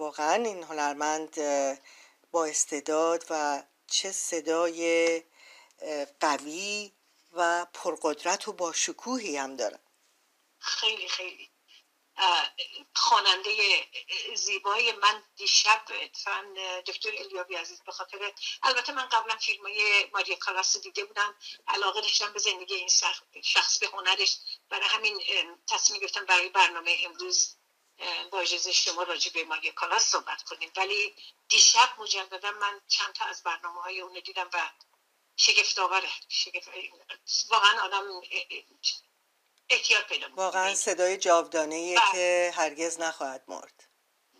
واقعا 0.10 0.44
این 0.44 0.64
هنرمند 0.64 1.36
با 2.32 2.46
استعداد 2.46 3.26
و 3.30 3.64
چه 3.88 4.12
صدای 4.12 5.24
قوی 6.20 6.92
و 7.32 7.66
پرقدرت 7.74 8.48
و 8.48 8.54
با 8.54 8.74
شکوهی 8.74 9.38
هم 9.38 9.56
داره. 9.56 9.80
خیلی 10.60 11.08
خیلی. 11.08 11.50
خواننده 12.96 13.52
زیبای 14.36 14.92
من 14.92 15.24
دیشب 15.36 15.86
دکتر 16.88 17.10
الیابی 17.18 17.56
عزیز 17.56 17.82
به 17.82 17.92
خاطر 17.92 18.34
البته 18.64 18.94
من 18.94 19.06
قبلا 19.06 19.38
فیلم 19.38 19.64
های 19.64 20.06
ماریا 20.14 20.36
کالاس 20.36 20.78
دیده 20.78 21.06
بودم 21.06 21.36
علاقه 21.68 22.02
داشتم 22.02 22.34
به 22.34 22.40
زندگی 22.40 22.76
این 22.76 22.90
شخص 23.44 23.80
به 23.80 23.88
هنرش. 23.88 24.38
برای 24.70 24.88
همین 24.88 25.22
تصمیم 25.68 26.02
گرفتم 26.02 26.26
برای 26.26 26.50
برنامه 26.50 26.98
امروز 27.06 27.59
با 28.32 28.40
اجازه 28.40 28.72
شما 28.72 29.04
راجع 29.04 29.32
به 29.32 29.44
ماریا 29.44 29.72
کالاس 29.72 30.06
صحبت 30.06 30.44
کنیم. 30.44 30.72
ولی 30.78 31.16
دیشب 31.50 31.90
مجددا 32.00 32.52
من 32.52 32.82
چند 32.88 33.14
تا 33.14 33.26
از 33.26 33.44
برنامه 33.44 33.82
های 33.82 34.02
اون 34.02 34.22
دیدم 34.26 34.50
و 34.54 34.70
شگفت 35.36 35.80
آوره 35.80 36.10
واقعا 37.50 37.82
آدم 37.82 38.04
احتیاط 39.70 40.06
پیدا 40.06 40.28
واقعا 40.36 40.76
صدای 40.76 41.18
جاودانه 41.18 41.96
بله. 41.96 42.12
که 42.12 42.54
هرگز 42.56 43.00
نخواهد 43.00 43.44
مرد. 43.48 43.88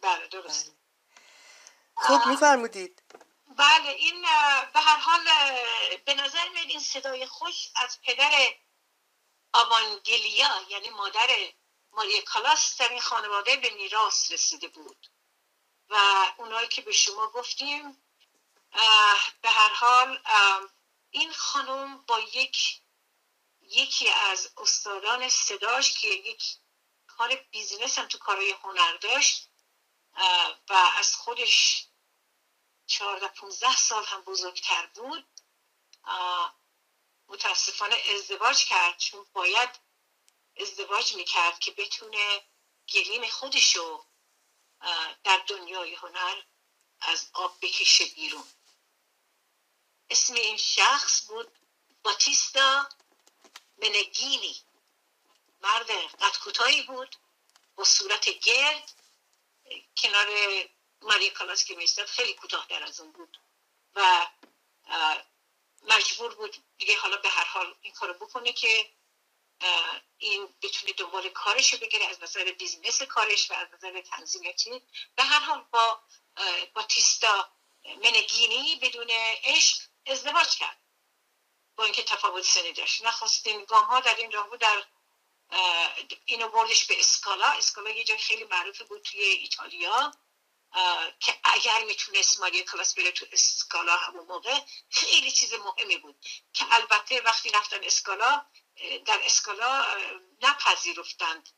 بله 0.02 0.28
درست 0.28 0.66
بله. 0.66 0.76
خوب 1.96 2.28
میفرمودید. 2.28 3.04
بله 3.58 3.90
این 3.90 4.22
به 4.74 4.80
هر 4.80 4.98
حال 4.98 5.28
به 6.06 6.14
نظر 6.14 6.50
میاد 6.50 6.68
این 6.68 6.80
صدای 6.80 7.26
خوش 7.26 7.70
از 7.76 8.02
پدر 8.02 8.32
آوانگلیا 9.54 10.50
یعنی 10.70 10.90
مادر 10.90 11.28
ماریا 11.92 12.22
کالاس 12.22 12.78
در 12.78 12.90
این 12.90 13.02
خانواده 13.02 13.58
به 13.58 13.70
میراث 13.70 14.32
رسیده 14.32 14.68
بود. 14.68 15.08
و 15.90 16.26
اونایی 16.38 16.68
که 16.68 16.82
به 16.82 16.92
شما 16.92 17.28
گفتیم 17.28 18.04
به 19.42 19.50
هر 19.50 19.74
حال 19.74 20.22
این 21.12 21.34
خانم 21.34 21.98
با 21.98 22.20
یک 22.20 22.82
یکی 23.62 24.10
از 24.10 24.52
استادان 24.58 25.30
صداش 25.30 25.94
که 25.94 26.08
یک 26.08 26.44
کار 27.08 27.36
بیزینس 27.36 28.00
هم 28.00 28.06
تو 28.06 28.18
کارهای 28.18 28.52
هنر 28.52 28.98
داشت 28.98 29.50
و 30.70 30.74
از 30.98 31.16
خودش 31.16 31.86
چهارده 32.88 33.28
پونزده 33.28 33.76
سال 33.76 34.06
هم 34.06 34.22
بزرگتر 34.22 34.86
بود 34.86 35.28
متاسفانه 37.28 37.98
ازدواج 38.16 38.66
کرد 38.66 38.98
چون 38.98 39.26
باید 39.34 39.70
ازدواج 40.60 41.14
می‌کرد 41.14 41.60
که 41.60 41.72
بتونه 41.72 42.42
گلیم 42.94 43.30
خودشو 43.30 44.06
در 45.24 45.44
دنیای 45.48 45.96
هنر 45.96 46.42
از 47.02 47.30
آب 47.34 47.58
بکشه 47.62 48.06
بیرون. 48.06 48.46
اسم 50.10 50.34
این 50.34 50.58
شخص 50.58 51.28
بود 51.28 51.60
باتیستا 52.04 52.90
منگینی 53.78 54.62
مرد 55.62 55.92
قد 55.92 56.38
کوتاهی 56.38 56.84
بود 56.84 57.16
با 57.76 57.84
صورت 57.84 58.30
گرد 58.30 58.94
کنار 59.98 60.28
ماریا 61.02 61.30
کالاس 61.30 61.64
که 61.66 61.76
میستد 61.76 62.06
خیلی 62.06 62.34
کوتاهتر 62.34 62.84
از 62.84 63.00
اون 63.00 63.12
بود 63.12 63.38
و 63.96 64.28
مجبور 65.82 66.36
بود 66.36 66.56
دیگه 66.78 66.98
حالا 66.98 67.18
به 67.18 67.30
هر 67.30 67.44
حال 67.44 67.76
این 67.82 67.94
کارو 67.94 68.14
بکنه 68.14 68.54
که 68.54 68.92
این 70.18 70.56
بتونه 70.62 70.94
دنبال 70.94 71.30
کارش 71.30 71.74
رو 71.74 71.80
بگیره 71.80 72.06
از 72.06 72.24
نظر 72.24 72.52
business 72.52 73.02
کارش 73.02 73.52
و 73.52 73.54
از 73.54 73.68
نظر 73.74 74.02
تنظیماتی. 74.02 74.82
به 75.16 75.24
هر 75.24 75.40
حال 75.40 75.66
با 75.72 76.02
باتیستا 76.74 77.50
منگینی 77.86 78.76
بدون 78.76 79.08
عشق 79.44 79.78
ازدواج 80.06 80.56
کرد. 80.58 80.80
با 81.76 81.84
اینکه 81.84 82.04
تفاوت 82.04 82.44
سنی 82.44 82.74
داشت. 82.74 83.06
نخستین 83.06 83.66
گام 83.66 83.86
ها 83.86 84.00
در 84.00 84.16
این 84.16 84.32
راه 84.32 84.50
بود 84.50 84.60
در 84.60 84.84
اینو 86.26 86.48
بردش 86.50 86.86
به 86.86 87.00
اسکالا. 87.00 87.48
اسکالا 87.48 87.90
یه 87.90 88.04
جای 88.04 88.18
خیلی 88.18 88.44
معروف 88.44 88.82
بود 88.82 89.02
توی 89.02 89.22
ایتالیا 89.22 90.12
که 91.20 91.40
اگر 91.44 91.84
می‌تونست 91.84 92.40
ماریا 92.40 92.64
کلاس 92.64 92.94
بره 92.94 93.12
تو 93.12 93.26
اسکالا 93.32 93.98
همون 93.98 94.26
موقع 94.26 94.60
خیلی 94.90 95.32
چیز 95.32 95.54
مهمی 95.54 95.98
بود. 95.98 96.26
که 96.54 96.66
البته 96.72 97.22
وقتی 97.22 97.50
رفتن 97.50 97.84
اسکالا 97.84 98.46
در 99.06 99.22
اسکالا 99.24 99.98
نپذیرفتند. 100.42 101.50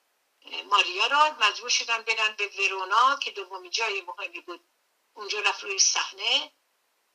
ماریا 0.66 1.08
را 1.08 1.38
مجبور 1.40 1.70
شدن 1.70 2.02
برن 2.02 2.36
به 2.36 2.48
ورونا 2.48 3.16
که 3.16 3.32
دومی 3.32 3.70
جای 3.70 4.02
مهمی 4.02 4.42
بود. 4.42 4.68
اونجا 5.14 5.40
رفت 5.40 5.64
روی 5.64 5.80
صحنه 5.80 6.52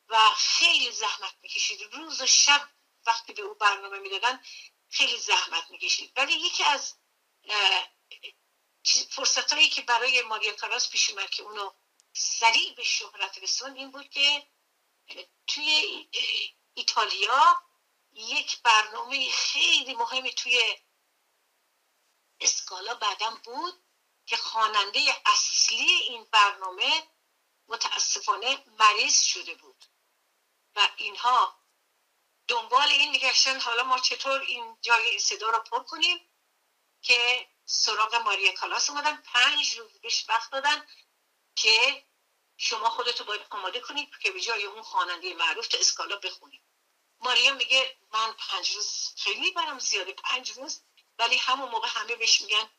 و 0.09 0.31
خیلی 0.31 0.91
زحمت 0.91 1.35
می‌کشید. 1.43 1.95
روز 1.95 2.21
و 2.21 2.27
شب 2.27 2.69
وقتی 3.07 3.33
به 3.33 3.43
او 3.43 3.55
برنامه 3.55 3.99
می‌دادن 3.99 4.45
خیلی 4.91 5.19
زحمت 5.19 5.71
می‌کشید. 5.71 6.13
ولی 6.17 6.33
یکی 6.33 6.65
از 6.65 6.95
فرصت 9.11 9.53
هایی 9.53 9.69
که 9.69 9.83
برای 9.83 10.23
ماریا 10.23 10.53
کاراس 10.53 10.91
پیش 10.91 11.11
اومد 11.11 11.31
که 11.31 11.43
اونو 11.43 11.73
سریع 12.13 12.75
به 12.75 12.83
شهرت 12.83 13.39
رسون 13.39 13.77
این 13.77 13.91
بود 13.91 14.11
که 14.11 14.47
توی 15.47 16.09
ایتالیا 16.75 17.63
یک 18.17 18.63
برنامه 18.63 19.31
خیلی 19.31 19.95
مهمی 19.95 20.35
توی 20.35 20.77
اسکالا 22.41 22.95
بعدم 22.95 23.35
بود 23.45 23.83
که 24.27 24.37
خواننده 24.37 25.23
اصلی 25.27 25.93
این 25.93 26.25
برنامه 26.25 27.09
متاسفانه 27.69 28.65
مریض 28.67 29.23
شده 29.23 29.55
بود. 29.55 29.85
و 30.77 30.89
اینها 30.97 31.61
دنبال 32.49 32.89
این 32.89 33.11
میگشتن 33.11 33.61
حالا 33.61 33.83
ما 33.83 33.99
چطور 33.99 34.41
این 34.41 34.79
جای 34.81 35.19
صدا 35.19 35.51
رو 35.51 35.59
پر 35.59 35.83
کنیم 35.83 36.31
که 37.03 37.49
سراغ 37.65 38.15
ماریا 38.15 38.53
کالاس 38.53 38.91
اومدن. 38.91 39.17
پنج 39.17 39.79
روز 39.79 40.01
بهش 40.01 40.25
وقت 40.29 40.51
دادن 40.51 40.89
که 41.57 42.07
شما 42.57 42.91
خودتو 42.91 43.25
باید 43.25 43.47
آماده 43.51 43.81
کنید 43.81 44.11
که 44.23 44.31
به 44.31 44.41
جای 44.41 44.65
اون 44.65 44.83
خواننده 44.83 45.35
معروف 45.35 45.69
تو 45.69 45.77
اسکالا 45.81 46.17
بخونید 46.17 46.63
ماریا 47.21 47.55
میگه 47.55 47.97
من 48.13 48.33
پنج 48.33 48.71
روز 48.71 49.15
خیلی 49.17 49.51
برام 49.51 49.79
زیاده 49.79 50.13
پنج 50.13 50.51
روز 50.51 50.83
ولی 51.19 51.37
همون 51.37 51.69
موقع 51.69 51.89
همه 51.91 52.17
بهش 52.17 52.41
میگن 52.43 52.71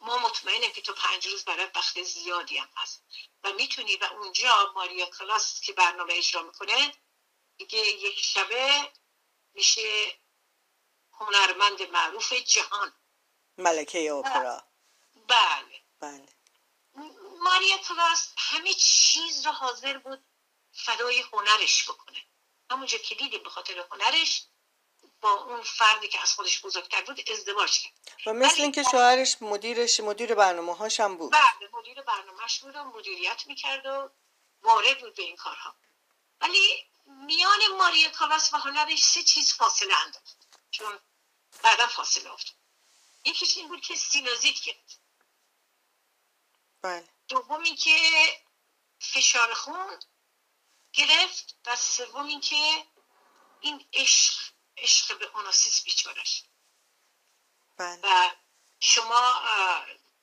ما 0.00 0.18
مطمئنیم 0.18 0.72
که 0.72 0.80
تو 0.80 0.92
پنج 0.92 1.26
روز 1.26 1.44
برای 1.44 1.66
وقت 1.74 2.02
زیادی 2.02 2.58
هم 2.58 2.68
هست. 2.76 3.04
و 3.44 3.52
می‌تونی 3.52 3.96
و 3.96 4.04
اونجا 4.04 4.72
ماریا 4.74 5.06
کلاس 5.06 5.60
که 5.60 5.72
برنامه 5.72 6.14
اجرا 6.14 6.42
می‌کنه 6.42 6.94
دیگه 7.56 7.78
یک 7.78 8.20
شبه 8.20 8.92
میشه 9.54 10.18
هنرمند 11.12 11.82
معروف 11.82 12.32
جهان. 12.32 12.92
ملکه 13.58 13.98
اوپرا 13.98 14.62
بله. 15.28 15.82
بله. 16.00 16.28
ماریا 17.40 17.78
کلاس 17.78 18.32
همه 18.36 18.74
چیز 18.74 19.46
رو 19.46 19.52
حاضر 19.52 19.98
بود 19.98 20.24
فدای 20.72 21.20
هنرش 21.20 21.90
بکنه. 21.90 22.29
همونجا 22.70 22.98
که 22.98 23.14
دیدیم 23.14 23.42
به 23.42 23.50
خاطر 23.50 23.84
هنرش 23.90 24.44
با 25.20 25.30
اون 25.30 25.62
فردی 25.62 26.08
که 26.08 26.22
از 26.22 26.32
خودش 26.32 26.60
بزرگتر 26.60 27.02
بود 27.02 27.30
ازدواج 27.30 27.78
کرد. 27.78 27.92
و 28.26 28.32
مثل 28.32 28.62
اینکه 28.62 28.82
شوهرش 28.82 29.36
مدیرش 29.40 30.00
مدیر 30.00 30.34
برنامه 30.34 30.76
هاش 30.76 31.00
هم 31.00 31.16
بود. 31.16 31.32
بله 31.32 31.70
مدیر 31.72 32.02
برنامهش 32.02 32.58
بود 32.58 32.76
و 32.76 32.84
مدیریت 32.84 33.46
می‌کرد 33.46 33.86
و 33.86 34.10
وارد 34.62 35.00
بود 35.00 35.14
به 35.14 35.22
این 35.22 35.36
کارها. 35.36 35.74
ولی 36.40 36.86
میان 37.06 37.58
ماریا 37.78 38.10
کالاس 38.10 38.54
و 38.54 38.56
هنرش 38.56 39.04
سه 39.04 39.22
چیز 39.22 39.52
فاصله 39.52 39.96
انداخت. 39.96 40.36
چون 40.70 40.98
بعدا 41.62 41.86
فاصله 41.86 42.32
افتاد. 42.32 42.54
یکیش 43.24 43.56
این 43.56 43.68
بود 43.68 43.80
که 43.80 43.96
سینوزیت 43.96 44.60
گرفت. 44.60 45.00
بله. 46.82 47.08
دوم 47.28 47.64
که 47.64 47.96
فشار 49.00 49.54
خون 49.54 49.98
گرفت 50.92 51.56
و 51.66 51.76
سوم 51.76 52.40
که 52.40 52.84
این 53.60 53.86
عشق 53.92 54.34
عشق 54.76 55.18
به 55.18 55.30
اوناسیس 55.34 55.82
بیچارش. 55.82 56.44
بله. 57.76 58.00
و 58.02 58.30
شما 58.80 59.42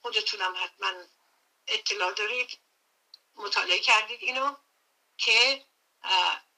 خودتونم 0.02 0.56
حتما 0.64 0.94
اطلاع 1.68 2.12
دارید 2.12 2.60
مطالعه 3.36 3.80
کردید 3.80 4.24
اینو 4.24 4.56
که 5.18 5.66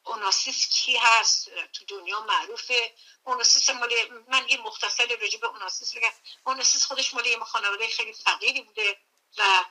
اوناسیس 0.03 0.67
کی 0.69 0.97
هست؟ 0.97 1.49
تو 1.73 1.85
دنیا 1.85 2.21
معروفه. 2.21 2.95
اوناسیس 3.23 3.69
مال 3.69 3.93
من 4.27 4.49
یه 4.49 4.61
مختصر 4.61 5.17
راجع 5.21 5.39
به 5.39 5.47
اوناسیس 5.47 5.97
بگم. 5.97 6.11
اوناسیس 6.45 6.85
خودش 6.85 7.13
مال 7.13 7.25
یه 7.25 7.39
خانواده 7.39 7.87
خیلی 7.87 8.13
فقیری 8.13 8.61
بوده 8.61 8.99
و 9.37 9.65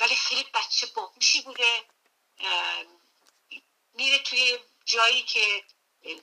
ولی 0.00 0.16
خیلی 0.16 0.44
بچه 0.54 0.86
باهوشی 0.86 1.42
بوده. 1.42 1.84
میره 3.94 4.18
توی 4.18 4.58
جایی 4.84 5.22
که 5.22 5.64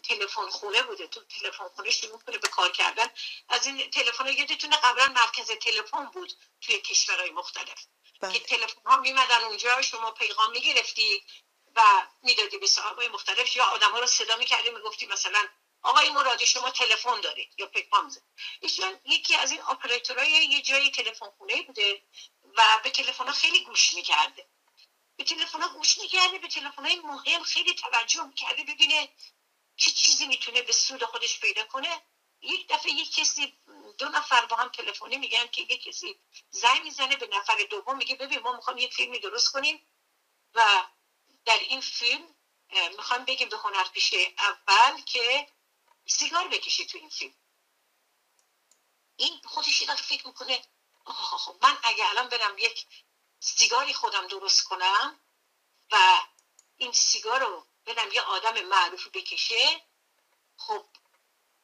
تلفن 0.03 0.49
خونه 0.49 0.83
بوده 0.83 1.07
تو 1.07 1.21
تلفن 1.25 1.67
خونه 1.67 1.89
شروع 1.89 2.19
کنه 2.19 2.37
به 2.37 2.47
کار 2.47 2.71
کردن. 2.71 3.07
از 3.49 3.67
این 3.67 3.89
تلفن 3.89 4.27
یادتونه 4.27 4.77
قبلا 4.77 5.07
مرکز 5.07 5.51
تلفن 5.51 6.05
بود 6.05 6.33
توی 6.61 6.81
کشورهای 6.81 7.31
مختلف 7.31 7.85
بله. 8.21 8.33
که 8.33 8.39
تلفن 8.39 8.81
ها 8.85 8.97
میمدن 8.97 9.43
اونجا 9.43 9.81
شما 9.81 10.11
پیغام 10.11 10.51
می‌گرفتی 10.51 11.23
و 11.75 12.07
می‌دادی 12.23 12.57
به 12.57 12.67
صاحبای 12.67 13.07
مختلف 13.07 13.55
یا 13.55 13.63
آدم 13.65 13.91
ها 13.91 13.99
رو 13.99 14.07
صدا 14.07 14.35
می‌کردی 14.35 14.69
می‌گفتی 14.69 15.05
مثلا 15.05 15.47
آقای 15.83 16.09
مرادی 16.09 16.47
شما 16.47 16.71
تلفن 16.71 17.21
دارید 17.21 17.53
یا 17.57 17.67
پیغام 17.67 18.09
زد 18.09 18.21
ایشون 18.61 18.99
یکی 19.05 19.35
از 19.35 19.51
این 19.51 19.61
اپراتورهای 19.61 20.31
یه 20.31 20.61
جایی 20.61 20.91
تلفن 20.91 21.29
خونه 21.37 21.61
بوده 21.61 22.03
و 22.57 22.79
به 22.83 22.89
تلفن 22.89 23.27
ها 23.27 23.33
خیلی 23.33 23.63
گوش 23.63 23.93
می‌کرده. 23.93 24.47
به 25.21 25.27
تلفن 25.27 25.67
گوش 25.73 25.97
می‌کرده 25.97 26.37
به 26.37 26.47
تلفن 26.47 26.99
مهم 26.99 27.43
خیلی 27.43 27.73
توجه 27.73 28.23
می‌کرده 28.23 28.63
ببینه 28.63 29.09
چه 29.75 29.91
چیزی 29.91 30.25
می‌تونه 30.25 30.61
به 30.61 30.71
سود 30.71 31.03
خودش 31.03 31.39
پیدا 31.39 31.65
کنه. 31.65 32.01
یک 32.41 32.67
دفعه 32.67 32.91
یک 32.91 33.15
کسی 33.15 33.57
دو 33.97 34.09
نفر 34.09 34.45
با 34.45 34.55
هم 34.55 34.69
تلفنی 34.69 35.17
میگن 35.17 35.47
که 35.47 35.61
یک 35.61 35.83
کسی 35.83 36.19
زنگ 36.49 36.83
می‌زنه 36.83 37.15
به 37.15 37.27
نفر 37.27 37.57
دوم 37.69 37.97
میگه 37.97 38.15
ببین 38.15 38.39
ما 38.39 38.55
می‌خوام 38.55 38.77
یک 38.77 38.93
فیلمی 38.93 39.19
درست 39.19 39.51
کنیم 39.51 39.87
و 40.53 40.83
در 41.45 41.59
این 41.59 41.81
فیلم 41.81 42.35
می‌خوام 42.97 43.25
بگیم 43.25 43.49
به 43.49 43.57
پیشه 43.93 44.33
اول 44.37 45.01
که 45.01 45.47
سیگار 46.05 46.47
بکشی 46.47 46.85
تو 46.85 46.97
این 46.97 47.09
فیلم. 47.09 47.35
این 49.17 49.41
خودش 49.45 49.81
یه 49.81 49.95
فکر 49.95 50.27
می‌کنه 50.27 50.61
من 51.61 51.77
اگه 51.83 52.09
الان 52.09 52.29
برم 52.29 52.57
یک 52.57 52.85
سیگاری 53.43 53.93
خودم 53.93 54.27
درست 54.27 54.63
کنم 54.63 55.19
و 55.91 56.21
این 56.77 56.91
سیگار 56.91 57.39
رو 57.39 57.67
برم 57.85 58.11
یه 58.11 58.21
آدم 58.21 58.61
معروف 58.61 59.07
بکشه 59.07 59.85
خب 60.57 60.85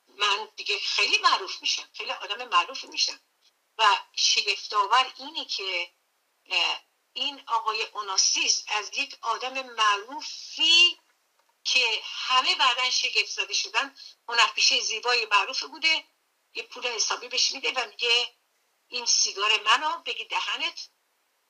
من 0.07 0.49
دیگه 0.55 0.79
خیلی 0.79 1.17
معروف 1.17 1.61
میشم 1.61 1.89
خیلی 1.93 2.11
آدم 2.11 2.49
معروف 2.49 2.83
میشم. 2.83 3.19
و 3.77 3.97
شگفتآور 4.13 5.13
اینه 5.17 5.45
که 5.45 5.91
این 7.13 7.43
آقای 7.47 7.83
اوناسیز 7.83 8.65
از 8.67 8.97
یک 8.97 9.17
آدم 9.21 9.61
معروفی 9.61 10.99
که 11.63 12.01
همه 12.03 12.55
بعدا 12.55 12.89
شگفت 12.89 13.31
زده 13.31 13.53
شدن 13.53 13.95
هنرپیشه 14.27 14.79
زیبای 14.79 15.25
معروف 15.25 15.63
بوده 15.63 16.03
یه 16.53 16.63
پول 16.63 16.87
حسابی 16.87 17.27
بهش 17.27 17.51
میده 17.51 17.71
و 17.71 17.89
میگه 17.89 18.35
این 18.87 19.05
سیگار 19.05 19.63
منو 19.63 19.97
بگی 19.97 20.25
دهنت 20.25 20.89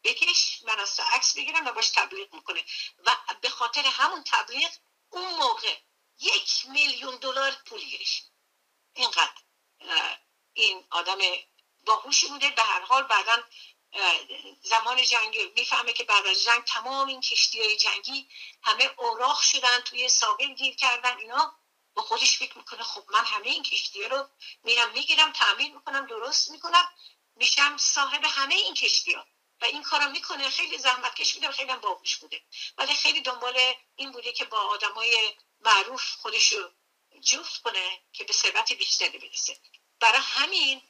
بکش 0.03 0.63
من 0.63 0.79
از 0.79 0.99
عکس 1.11 1.33
بگیرم 1.33 1.65
و 1.65 1.71
باش 1.71 1.89
تبلیغ 1.89 2.33
می‌کنه. 2.33 2.65
و 3.05 3.15
به 3.41 3.49
خاطر 3.49 3.85
همون 3.85 4.23
تبلیغ 4.23 4.71
اون 5.09 5.33
موقع 5.33 5.77
یک 6.19 6.65
میلیون 6.67 7.15
دلار 7.15 7.51
پول 7.51 7.79
گیرش 7.79 8.23
اینقدر 8.93 9.41
این 10.53 10.87
آدم 10.89 11.17
باهوشی 11.85 12.27
بوده. 12.27 12.49
به 12.49 12.63
هر 12.63 12.81
حال 12.81 13.03
بعدا 13.03 13.43
زمان 14.61 15.03
جنگ 15.03 15.37
می‌فهمه 15.55 15.93
که 15.93 16.03
بعد 16.03 16.27
از 16.27 16.43
جنگ 16.43 16.63
تمام 16.63 17.07
این 17.07 17.21
کشتی 17.21 17.61
های 17.61 17.77
جنگی 17.77 18.29
همه 18.63 18.93
اوراق 18.97 19.41
شدن 19.41 19.79
توی 19.79 20.09
ساحل 20.09 20.53
گیر 20.53 20.75
کردن 20.75 21.17
اینا. 21.17 21.59
با 21.93 22.03
خودش 22.03 22.37
فکر 22.37 22.57
می‌کنه 22.57 22.83
خب 22.83 23.03
من 23.09 23.25
همه 23.25 23.47
این 23.47 23.63
کشتی 23.63 24.03
رو 24.03 24.29
میرم 24.63 24.91
می‌گیرم 24.91 25.31
تعمیر 25.31 25.73
می‌کنم 25.73 26.05
درست 26.05 26.51
می‌کنم. 26.51 26.89
میشم 27.35 27.77
صاحب 27.77 28.25
همه 28.25 28.55
این 28.55 28.73
کشتی 28.73 29.13
ها 29.13 29.27
و 29.61 29.65
این 29.65 29.83
کارو 29.83 30.09
می‌کنه. 30.09 30.49
خیلی 30.49 30.77
زحمتکش 30.77 31.33
بوده 31.33 31.49
و 31.49 31.51
خیلی 31.51 31.71
هم 31.71 31.79
باهوش 31.79 32.15
بوده. 32.15 32.41
ولی 32.77 32.93
خیلی 32.93 33.21
دنبال 33.21 33.73
این 33.95 34.11
بوده 34.11 34.31
که 34.31 34.45
با 34.45 34.59
آدمای 34.59 35.35
معروف 35.59 36.03
خودش 36.15 36.51
رو 36.51 36.71
جفت 37.21 37.61
کنه 37.61 38.01
که 38.13 38.23
به 38.23 38.33
ثروت 38.33 38.73
بیشتری 38.73 39.17
برسه. 39.17 39.57
برای 39.99 40.21
همین 40.23 40.81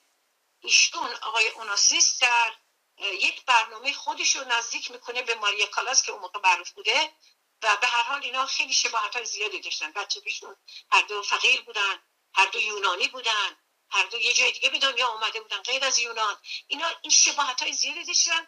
ایشون 0.62 1.13
آقای 1.13 1.47
اوناسیس 1.47 2.19
در 2.19 2.56
یک 2.99 3.45
برنامه 3.45 3.93
خودش 3.93 4.36
رو 4.36 4.43
نزدیک 4.43 4.91
می‌کنه 4.91 5.21
به 5.21 5.36
ماریا 5.36 5.65
کالاس 5.65 6.03
که 6.03 6.12
اون 6.12 6.21
موقع 6.21 6.39
معروف 6.39 6.71
بوده. 6.71 7.13
و 7.62 7.77
به 7.77 7.88
هر 7.88 8.03
حال 8.03 8.23
اینا 8.23 8.45
خیلی 8.45 8.73
شباهت 8.73 9.15
های 9.15 9.25
زیادی 9.25 9.60
داشتن. 9.60 9.91
بچه 9.91 10.19
بیشون 10.19 10.56
هر 10.91 11.01
دو 11.01 11.21
فقیر 11.21 11.62
بودن 11.62 12.03
هر 12.34 12.45
دو 12.45 12.60
یونانی 12.60 13.08
بودن 13.08 13.58
هر 13.89 14.06
دو 14.06 14.19
یه 14.19 14.34
جای 14.34 14.51
دیگه 14.51 14.69
به 14.69 14.80
دنیا 14.80 15.08
آمده 15.08 15.41
بودن 15.41 15.62
غیر 15.62 15.86
از 15.86 15.99
یونان. 15.99 16.41
اینا 16.67 16.88
این 17.01 17.12
شباهت 17.12 17.62
های 17.62 17.73
زیادی 17.73 18.03
داشتن. 18.03 18.47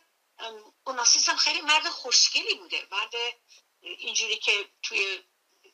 اوناسیس 0.83 1.29
هم 1.29 1.35
خیلی 1.35 1.61
مرد 1.61 1.89
خوشگلی 1.89 2.55
بوده. 2.55 2.87
مرد 2.91 3.13
اینجوری 3.81 4.37
که 4.37 4.69
توی 4.83 5.23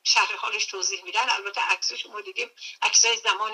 شهر 0.04 0.36
حالش 0.36 0.65
توضیح 0.65 1.04
میدن 1.04 1.30
البته 1.30 1.62
عکسش 1.62 2.06
ما 2.06 2.21
دیدیم 2.21 2.51
عکسای 2.82 3.17
زمان 3.17 3.54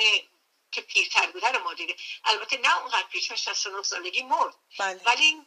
که 0.71 0.81
پیرتر 0.81 1.31
بوده 1.31 1.47
رو 1.47 1.63
ما 1.63 1.73
دیدیم. 1.73 1.95
البته 2.23 2.57
نه 2.57 2.77
اونقدر 2.77 3.19
چون 3.19 3.37
69 3.37 3.83
سالگی 3.83 4.23
مرد. 4.23 4.55
بله. 4.79 5.01
ولی 5.05 5.45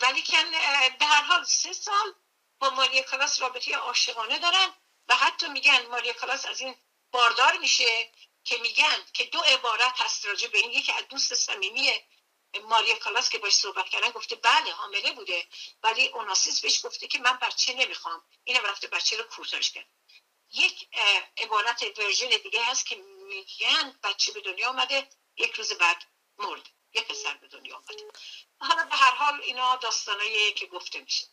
ولی 0.00 0.22
کن 0.22 0.50
به 0.98 1.06
هر 1.06 1.22
حال 1.22 1.44
سه 1.44 1.72
سال 1.72 2.14
با 2.58 2.70
ماریا 2.70 3.02
کلاس 3.02 3.42
رابطه 3.42 3.76
عاشقانه 3.76 4.38
دارن 4.38 4.74
و 5.08 5.16
حتی 5.16 5.48
میگن 5.48 5.86
ماریا 5.86 6.12
کلاس 6.12 6.46
از 6.46 6.60
این 6.60 6.74
باردار 7.10 7.56
میشه 7.58 8.12
که 8.44 8.58
میگن 8.58 9.04
که 9.12 9.24
دو 9.24 9.40
عبارت 9.40 10.00
هست 10.00 10.26
راجع 10.26 10.48
به 10.48 10.58
این. 10.58 10.70
یکی 10.70 10.92
از 10.92 11.08
دوست 11.08 11.34
صمیمی 11.34 11.90
ماریا 12.60 12.98
کالاس 12.98 13.28
که 13.30 13.38
باش 13.38 13.54
صحبت 13.54 13.88
کردن 13.88 14.10
گفته 14.10 14.36
بله 14.36 14.72
حامله 14.72 15.12
بوده. 15.12 15.46
ولی 15.82 16.08
اوناسیس 16.08 16.60
بهش 16.60 16.86
گفته 16.86 17.06
که 17.06 17.18
من 17.18 17.38
بچه 17.42 17.72
نمی‌خوام. 17.74 18.24
اینم 18.44 18.64
رفته 18.64 18.86
بچه 18.88 19.16
رو 19.16 19.24
کورتاژ 19.24 19.70
کرد. 19.70 19.88
یک 20.52 20.88
عبارت 21.38 21.98
ورژن 21.98 22.28
دیگه 22.28 22.64
هست 22.64 22.86
که 22.86 22.96
میگن 22.96 23.98
بچه 24.02 24.32
به 24.32 24.40
دنیا 24.40 24.68
آمده 24.68 25.08
یک 25.36 25.52
روز 25.52 25.72
بعد 25.72 26.04
مرد 26.38 26.68
یک 26.94 27.08
پسر 27.08 27.34
به 27.34 27.48
دنیا 27.48 27.76
آمده 27.76 28.10
حالا 28.60 28.84
به 28.84 28.96
هر 28.96 29.10
حال 29.14 29.40
اینا 29.40 29.76
داستانایی 29.76 30.54
که 30.54 30.66
گفته 30.66 31.00
میشه. 31.00 31.24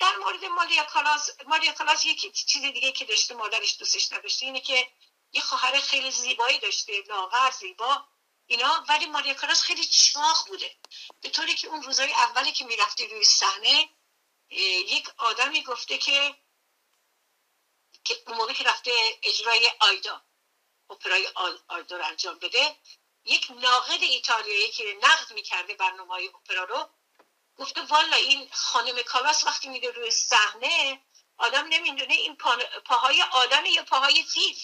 در 0.00 0.16
مورد 0.16 0.44
ماریا 0.44 0.84
کالاس 0.84 1.30
ماریا 1.46 1.72
کالاس 1.72 2.04
یک 2.04 2.32
چیز 2.46 2.62
دیگه 2.62 2.92
که 2.92 3.04
داشته 3.04 3.34
مادرش 3.34 3.78
دوستش 3.78 4.12
نداشته 4.12 4.46
اینه 4.46 4.60
که 4.60 4.88
یه 5.32 5.40
خواهر 5.40 5.80
خیلی 5.80 6.10
زیبایی 6.10 6.58
داشته 6.58 7.02
لاغر 7.08 7.50
زیبا. 7.50 8.04
اینا 8.52 8.84
ولی 8.88 9.06
ماریا 9.06 9.34
کالاس 9.34 9.62
خیلی 9.62 9.84
چاق 9.84 10.48
بوده. 10.48 10.76
به 11.20 11.30
طوری 11.30 11.54
که 11.54 11.68
اون 11.68 11.82
روزهای 11.82 12.12
اولی 12.12 12.52
که 12.52 12.64
می‌رفته 12.64 13.06
روی 13.06 13.24
صحنه 13.24 13.88
یک 14.50 15.08
آدمی 15.16 15.62
گفته 15.62 15.98
که 15.98 16.34
که 18.04 18.22
اون 18.26 18.36
موقع 18.36 18.52
که 18.52 18.64
رفته 18.64 19.18
اجرای 19.22 19.70
آیدا 19.80 20.22
اپرای 20.90 21.28
آیدا 21.68 21.96
رو 21.96 22.04
انجام 22.04 22.38
بده 22.38 22.76
یک 23.24 23.50
ناقد 23.50 24.02
ایتالیایی 24.02 24.70
که 24.70 24.98
نقد 25.02 25.32
می‌کرده 25.32 25.74
برنامه 25.74 26.12
های 26.12 26.28
اپرا 26.28 26.64
رو 26.64 26.90
گفته 27.56 27.82
والا 27.82 28.16
این 28.16 28.48
خانم 28.52 29.02
کالاس 29.02 29.44
وقتی 29.44 29.68
میده 29.68 29.90
روی 29.90 30.10
صحنه 30.10 31.02
آدم 31.38 31.66
نمی‌دونه 31.66 32.14
این 32.14 32.36
پاهای 32.86 33.22
آدم 33.22 33.64
یا 33.64 33.82
پاهای 33.82 34.22
فیل. 34.22 34.58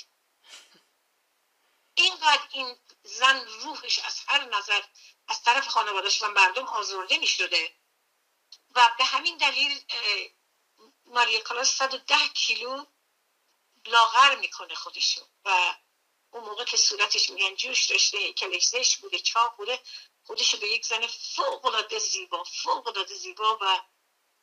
اینقدر 1.99 2.49
این 2.53 2.77
زن 3.03 3.47
روحش 3.47 3.99
از 3.99 4.21
هر 4.27 4.45
نظر 4.45 4.83
از 5.29 5.43
طرف 5.43 5.69
خانوادش 5.69 6.23
و 6.23 6.29
مردم 6.29 6.67
آزرده 6.67 7.19
می 7.19 7.27
شده 7.27 7.75
و 8.75 8.95
به 8.99 9.05
همین 9.05 9.37
دلیل 9.37 9.81
ماریا 11.07 11.41
کالاس 11.41 11.77
110 11.77 12.29
کیلو 12.35 12.85
لاغر 13.87 14.37
می‌کنه 14.37 14.75
خودشو 14.75 15.21
و 15.45 15.75
اون 16.31 16.45
موقع 16.45 16.65
که 16.65 16.77
صورتش 16.77 17.31
میگن 17.31 17.55
جوش 17.55 17.85
داشته 17.85 18.33
کلکزش 18.33 18.97
بوده 18.97 19.19
چاق 19.19 19.57
بوده 19.57 19.83
خودشو 20.25 20.59
به 20.59 20.69
یک 20.69 20.87
زن 20.87 21.07
فوق 21.07 21.67
العاده 21.67 21.99
زیبا 21.99 22.45
فوق 22.45 22.87
العاده 22.87 23.15
زیبا 23.15 23.59
و 23.61 23.83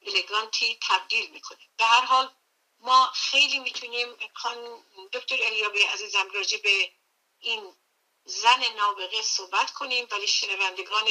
الگانتی 0.02 0.80
تبدیل 0.82 1.30
می‌کنه. 1.30 1.60
به 1.78 1.86
هر 1.86 2.06
حال 2.06 2.36
ما 2.80 3.12
خیلی 3.16 3.60
می‌تونیم 3.60 4.30
خان 4.34 4.86
دکتر 5.14 5.38
الیابی 5.44 5.82
عزیزم 5.82 6.30
راجع 6.32 6.58
به 6.58 6.92
این 7.40 7.76
زن 8.26 8.64
نابغه 8.76 9.22
صحبت 9.22 9.72
کنیم 9.72 10.08
ولی 10.12 10.28
شنوندگان 10.28 11.08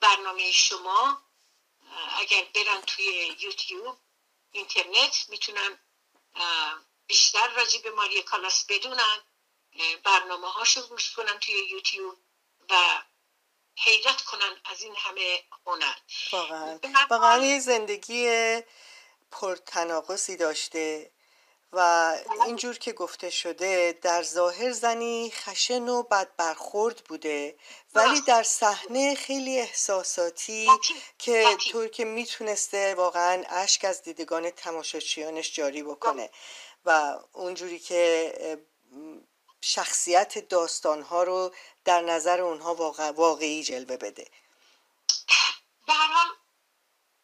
برنامه 0.00 0.52
شما 0.52 1.24
اگر 2.18 2.44
برن 2.54 2.80
توی 2.80 3.36
یوتیوب 3.40 3.98
اینترنت 4.52 5.28
می‌تونن 5.28 5.78
بیشتر 7.06 7.48
راجع 7.48 7.80
به 7.82 7.90
ماریا 7.90 8.22
کالاس 8.22 8.66
بدونن 8.68 9.18
برنامه 10.04 10.48
هاشو 10.48 10.88
گوش 10.88 11.12
کنن 11.12 11.38
توی 11.38 11.54
یوتیوب 11.54 12.18
و 12.70 13.02
حیرت 13.76 14.22
کنن 14.22 14.60
از 14.64 14.82
این 14.82 14.96
همه 14.96 15.44
هنر. 15.66 15.94
واقعا. 16.32 16.78
واقعا 17.10 17.60
زندگی 17.60 18.60
پرتناقضی 19.30 20.36
داشته. 20.36 21.12
و 21.76 22.12
اینجور 22.46 22.78
که 22.78 22.92
گفته 22.92 23.30
شده 23.30 23.98
در 24.02 24.22
ظاهر 24.22 24.72
زنی 24.72 25.32
خشن 25.34 25.88
و 25.88 26.02
بد 26.02 26.36
برخورد 26.36 27.04
بوده 27.04 27.56
ولی 27.94 28.20
در 28.20 28.42
صحنه 28.42 29.14
خیلی 29.14 29.60
احساساتی 29.60 30.68
که 31.18 31.56
طور 31.70 31.88
که 31.88 32.04
می‌تونسته 32.04 32.94
واقعا 32.94 33.44
اشک 33.48 33.84
از 33.84 34.02
دیدگان 34.02 34.50
تماشاچیانش 34.50 35.54
جاری 35.54 35.82
بکنه 35.82 36.30
و 36.84 37.18
اونجوری 37.32 37.78
که 37.78 38.32
شخصیت 39.60 40.48
داستانها 40.48 41.22
رو 41.22 41.54
در 41.84 42.00
نظر 42.00 42.40
اونها 42.40 42.94
واقعی 43.12 43.62
جلوه 43.62 43.96
بده. 43.96 44.26
به 45.86 45.92
حال 45.92 46.26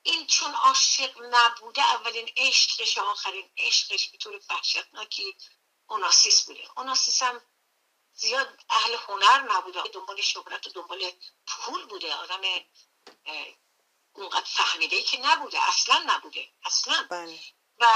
این 0.03 0.27
چون 0.27 0.55
عاشق 0.55 1.23
نبوده 1.23 1.83
اولین 1.83 2.33
عشقش 2.37 2.99
آخرین 2.99 3.51
عشقش 3.59 4.09
به 4.09 4.19
طور 4.19 4.41
وحشتناکی 4.51 5.37
اوناسیس 5.87 6.43
بوده. 6.47 6.69
اوناسیس 6.77 7.23
هم 7.23 7.41
زیاد 8.15 8.59
اهل 8.71 8.95
هنر 8.95 9.53
نبوده 9.53 9.83
دنبال 9.83 10.21
شهرت 10.21 10.67
و 10.67 10.71
دنبال 10.71 11.13
پول 11.47 11.87
بوده. 11.87 12.15
آدم 12.15 12.41
اونقدر 14.13 14.45
فهمیده 14.45 15.03
که 15.03 15.19
نبوده 15.21 15.69
اصلا 15.69 16.05
نبوده 16.07 16.49
اصلا. 16.65 17.07
بله. 17.11 17.41
و 17.79 17.87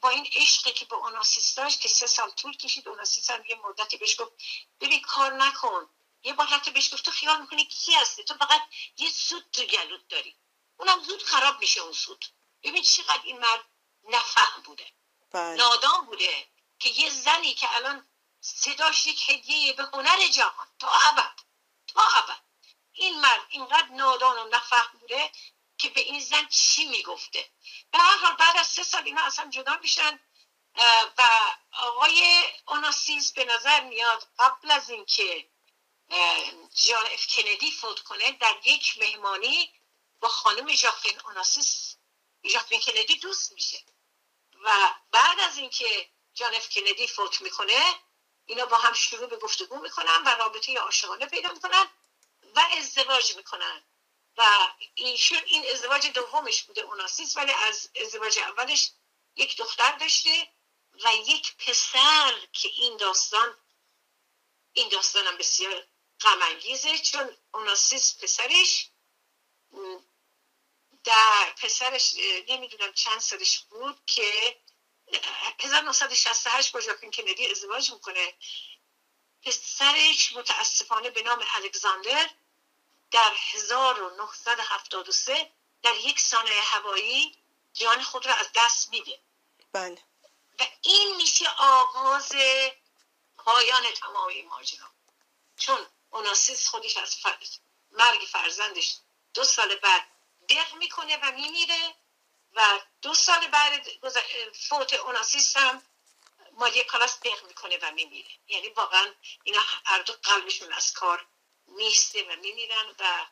با 0.00 0.08
این 0.08 0.28
عشقی 0.32 0.72
که 0.72 0.84
به 0.84 0.96
اوناسیس 0.96 1.54
داشت 1.54 1.80
که 1.80 1.88
سه 1.88 2.06
سال 2.06 2.30
طول 2.30 2.56
کشید 2.56 2.88
اوناسیس 2.88 3.30
هم 3.30 3.44
یه 3.46 3.56
مدتی 3.64 3.96
بهش 3.96 4.20
گفت 4.20 4.32
ببین 4.80 5.00
کار 5.00 5.32
نکن. 5.32 5.90
یه 6.22 6.32
بار 6.32 6.46
حتی 6.46 6.70
بهش 6.70 6.94
گفت 6.94 7.04
تو 7.04 7.10
خیال 7.10 7.40
می‌کنی 7.40 7.64
کی 7.64 7.92
هستی؟ 7.92 8.24
تو 8.24 8.34
فقط 8.34 8.62
یه 8.98 9.10
سود 9.10 9.50
تو 9.52 9.64
گلوت 9.64 10.08
داری. 10.08 10.36
اونم 10.76 11.02
زود 11.02 11.22
خراب 11.22 11.58
میشه 11.58 11.80
اون 11.80 11.92
سود. 11.92 12.24
ببین 12.62 12.82
چقدر 12.82 13.20
این 13.24 13.38
مرد 13.38 13.64
نفهم 14.08 14.62
بوده. 14.62 14.86
بله. 15.32 15.54
نادان 15.54 16.06
بوده 16.06 16.48
که 16.78 16.88
یه 16.88 17.10
زنی 17.10 17.54
که 17.54 17.76
الان 17.76 18.08
صداش 18.40 19.06
یک 19.06 19.30
هدیه 19.30 19.72
به 19.72 19.82
هنر 19.82 20.28
جهان. 20.28 20.68
تا 20.78 20.88
ابد. 20.88 21.34
تا 21.86 22.00
ابد. 22.14 22.40
این 22.92 23.20
مرد 23.20 23.46
اینقدر 23.48 23.88
نادان 23.88 24.38
و 24.38 24.48
نفهم 24.48 24.98
بوده 25.00 25.32
که 25.78 25.88
به 25.88 26.00
این 26.00 26.20
زن 26.20 26.46
چی 26.46 26.84
می‌گفته؟ 26.84 27.50
به 27.90 27.98
هر 27.98 28.16
حال 28.16 28.36
بعد 28.36 28.56
از 28.56 28.66
سه 28.66 28.82
سال 28.82 29.02
اینا 29.04 29.22
اصلا 29.22 29.50
جدا 29.50 29.76
میشن 29.82 30.20
و 31.18 31.22
آقای 31.72 32.44
اوناسیس 32.68 33.32
به 33.32 33.44
نظر 33.44 33.80
میاد 33.80 34.28
قبل 34.38 34.70
از 34.70 34.90
اینکه 34.90 35.48
جان 36.74 37.06
اف 37.06 37.26
کندی 37.36 37.70
فوت 37.70 38.00
کنه 38.00 38.32
در 38.32 38.56
یک 38.64 38.98
مهمانی 38.98 39.72
با 40.24 40.30
خانم 40.30 40.74
ژاکلین 40.74 41.20
اوناسیس 41.20 41.96
ژاکلین 42.44 42.80
کندی 42.80 43.16
دوست 43.16 43.52
میشه. 43.52 43.84
و 44.64 44.94
بعد 45.10 45.40
از 45.40 45.58
اینکه 45.58 46.10
جان 46.34 46.54
اف 46.54 46.68
کندی 46.68 47.06
فوت 47.06 47.40
می‌کنه 47.40 47.94
اینا 48.46 48.66
با 48.66 48.76
هم 48.76 48.92
شروع 48.92 49.26
به 49.26 49.36
گفتگو 49.36 49.76
می‌کنن 49.76 50.22
و 50.26 50.28
رابطه 50.28 50.78
عاشقانه 50.78 51.26
پیدا 51.26 51.52
می‌کنن 51.52 51.88
و 52.56 52.60
ازدواج 52.78 53.36
می‌کنن. 53.36 53.84
و 54.36 54.68
ایشون 54.94 55.42
این 55.46 55.70
ازدواج 55.72 56.06
دومش 56.06 56.62
بوده 56.62 56.80
اوناسیس 56.80 57.36
ولی 57.36 57.52
از 57.52 57.90
ازدواج 58.00 58.38
اولش 58.38 58.90
یک 59.36 59.56
دختر 59.56 59.92
داشته 59.92 60.48
و 61.04 61.14
یک 61.14 61.56
پسر 61.56 62.48
که 62.52 62.68
این 62.68 62.96
داستان 62.96 63.56
این 64.72 64.88
داستانم 64.88 65.36
بسیار 65.36 65.86
غم 66.20 66.58
چون 67.02 67.36
اوناسیس 67.52 68.18
پسرش 68.22 68.90
در 71.04 71.54
پسرش 71.62 72.14
نمی‌دونم 72.48 72.92
چند 72.92 73.20
سالش 73.20 73.58
بود 73.58 74.06
که 74.06 74.60
1968 75.58 76.72
با 76.72 76.80
ژاکین 76.80 77.10
کندی 77.10 77.50
ازدواج 77.50 77.92
می‌کنه. 77.92 78.34
پسرش 79.42 80.32
متاسفانه 80.32 81.10
به 81.10 81.22
نام 81.22 81.44
الکساندر 81.54 82.30
در 83.10 83.32
1973 83.52 85.52
در 85.82 85.94
یک 85.94 86.20
سانه 86.20 86.50
هوایی 86.50 87.38
جان 87.72 88.02
خود 88.02 88.26
را 88.26 88.34
از 88.34 88.46
دست 88.54 88.88
میده. 88.88 89.20
بله. 89.72 90.02
و 90.58 90.66
این 90.82 91.16
میشه 91.16 91.48
آغاز 91.58 92.32
پایان 93.36 93.82
تمام 93.94 94.28
این 94.28 94.48
ماجرا. 94.48 94.86
چون 95.56 95.86
اوناسیس 96.10 96.68
خودش 96.68 96.96
از 96.96 97.16
مرگ 97.90 98.20
فرزندش 98.20 98.96
دو 99.34 99.44
سال 99.44 99.74
بعد 99.74 100.13
دق 100.48 100.74
می‌کنه 100.74 101.16
و 101.16 101.32
میمیره 101.32 101.94
و 102.52 102.80
دو 103.02 103.14
سال 103.14 103.46
بعد 103.46 103.88
فوت 104.52 104.92
اوناسیس 104.92 105.56
هم 105.56 105.82
مالی 106.52 106.84
کلاس 106.84 107.20
دق 107.20 107.44
می‌کنه 107.44 107.78
و 107.82 107.92
میمیره. 107.92 108.30
یعنی 108.48 108.68
واقعا 108.68 109.14
اینا 109.44 109.60
هر 109.84 110.02
دو 110.02 110.12
قلبشون 110.12 110.72
از 110.72 110.92
کار 110.92 111.26
میسته 111.66 112.22
و 112.22 112.36
میمیرن 112.36 112.94
و 112.98 113.26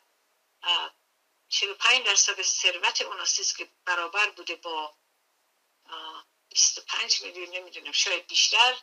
45 1.49 2.07
درصد 2.07 2.43
ثروت 2.43 3.01
اوناسیس 3.01 3.57
که 3.57 3.71
برابر 3.85 4.31
بوده 4.31 4.57
با 4.57 4.95
25 6.49 7.23
میلیون 7.23 7.51
نمی‌دونم 7.51 7.93
شاید 7.93 8.27
بیشتر 8.27 8.77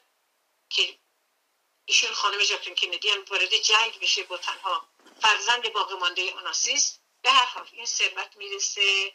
که 0.70 1.00
ایشون 1.86 2.13
خانم 2.13 2.44
ژاکلین 2.44 2.76
کندی 2.76 3.10
هم 3.10 3.26
وارد 3.26 3.58
جنگ 3.58 4.00
بشه 4.00 4.24
با 4.24 4.38
تنها 4.38 4.89
فرزند 5.22 5.74
باقی 5.74 5.96
مانده 5.96 6.22
اوناسیس 6.22 7.00
به 7.30 7.36
هر 7.36 7.70
این 7.72 7.86
ثروت 7.86 8.38
می‌رسه 8.38 9.13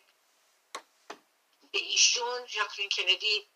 به 1.72 1.78
ایشون. 1.78 2.46
ژاکلین 2.46 2.88
کندی 2.88 3.48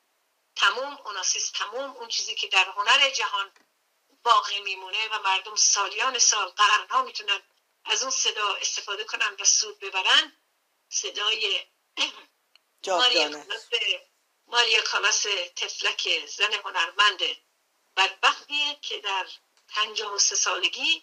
تموم 0.56 0.98
اوناسیس 1.04 1.50
تموم 1.50 1.90
اون 1.90 2.08
چیزی 2.08 2.34
که 2.34 2.48
در 2.48 2.64
هنر 2.64 3.10
جهان 3.10 3.52
باقی 4.22 4.60
میمونه 4.60 5.08
و 5.08 5.22
مردم 5.22 5.54
سالیان 5.56 6.18
سال 6.18 6.48
قرنها 6.48 7.02
می‌تونن 7.02 7.42
از 7.84 8.02
اون 8.02 8.10
صدا 8.10 8.54
استفاده 8.54 9.04
کنن 9.04 9.36
و 9.40 9.44
سود 9.44 9.78
ببرن. 9.78 10.36
صدای 10.88 11.66
ماریا 12.86 13.28
کالاس 13.28 13.68
ماریا 14.46 14.82
کالاس 14.82 15.22
تفلک 15.56 16.26
زن 16.26 16.52
هنرمند 16.52 17.20
بدبختیه 17.96 18.78
که 18.82 19.00
در 19.00 19.26
پنجاه 19.68 20.14
و 20.14 20.18
سه 20.18 20.36
سالگی 20.36 21.02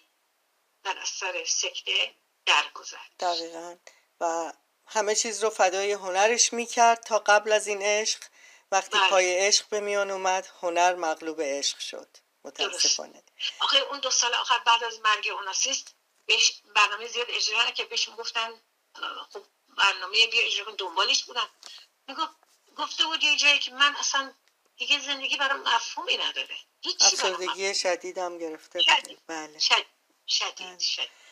در 0.82 0.98
اثر 0.98 1.44
سکته 1.44 2.14
درگذشت. 2.46 3.18
دقیقا. 3.20 3.76
و 4.20 4.52
همه 4.86 5.14
چیز 5.14 5.44
رو 5.44 5.50
فدای 5.50 5.92
هنرش 5.92 6.52
می‌کرد 6.52 7.00
تا 7.00 7.18
قبل 7.18 7.52
از 7.52 7.66
این 7.66 7.82
عشق. 7.82 8.22
وقتی 8.72 8.98
بله. 8.98 9.10
پای 9.10 9.46
عشق 9.46 9.68
به 9.68 9.80
میان 9.80 10.10
اومد 10.10 10.48
هنر 10.62 10.94
مغلوب 10.94 11.42
عشق 11.42 11.78
شد. 11.78 12.08
متاسفانه. 12.44 13.22
آخه 13.60 13.78
اون 13.78 14.00
دو 14.00 14.10
سال 14.10 14.34
آخر 14.34 14.58
بعد 14.58 14.84
از 14.84 15.00
مرگ 15.00 15.28
اوناسیست 15.28 15.94
بهش 16.26 16.62
برنامه 16.74 17.06
زیاد 17.06 17.26
اجرا 17.30 17.70
که 17.70 17.84
بهش 17.84 18.08
گفتن 18.18 18.60
خب 19.32 19.42
برنامه 19.76 20.26
بیا 20.26 20.42
اجرا 20.46 20.64
کن 20.64 20.74
دنبالش 20.78 21.24
بودن. 21.24 21.48
می‌گفت 22.08 22.30
گفته 22.76 23.04
بود 23.04 23.22
یه 23.24 23.36
جایی 23.36 23.58
که 23.58 23.70
من 23.72 23.96
اصلا 23.96 24.32
دیگه 24.76 25.00
زندگی 25.00 25.36
برام 25.36 25.60
مفهومی 25.60 26.16
نداره. 26.16 26.56
افسردگی 27.00 27.74
شدیدم 27.74 28.38
گرفته 28.38 28.82
شدید. 28.82 29.18
بله. 29.26 29.58
شدید 29.58 29.86
شدید, 30.26 30.66
بله. 30.66 30.78
شدید. 30.78 31.25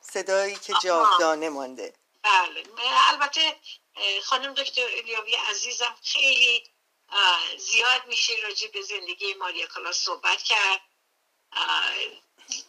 صدایی 0.00 0.56
که 0.56 0.74
جاودانه 0.82 1.48
مانده. 1.48 1.94
بله. 2.22 2.64
البته 3.08 3.56
خانم 4.24 4.54
دکتر 4.54 4.84
الیاوی 4.84 5.34
عزیزم 5.34 5.96
خیلی 6.02 6.70
زیاد 7.58 8.06
میشه 8.06 8.32
راجع 8.42 8.68
به 8.68 8.82
زندگی 8.82 9.34
ماریا 9.34 9.66
کالا 9.66 9.92
صحبت 9.92 10.42
کرد. 10.42 10.80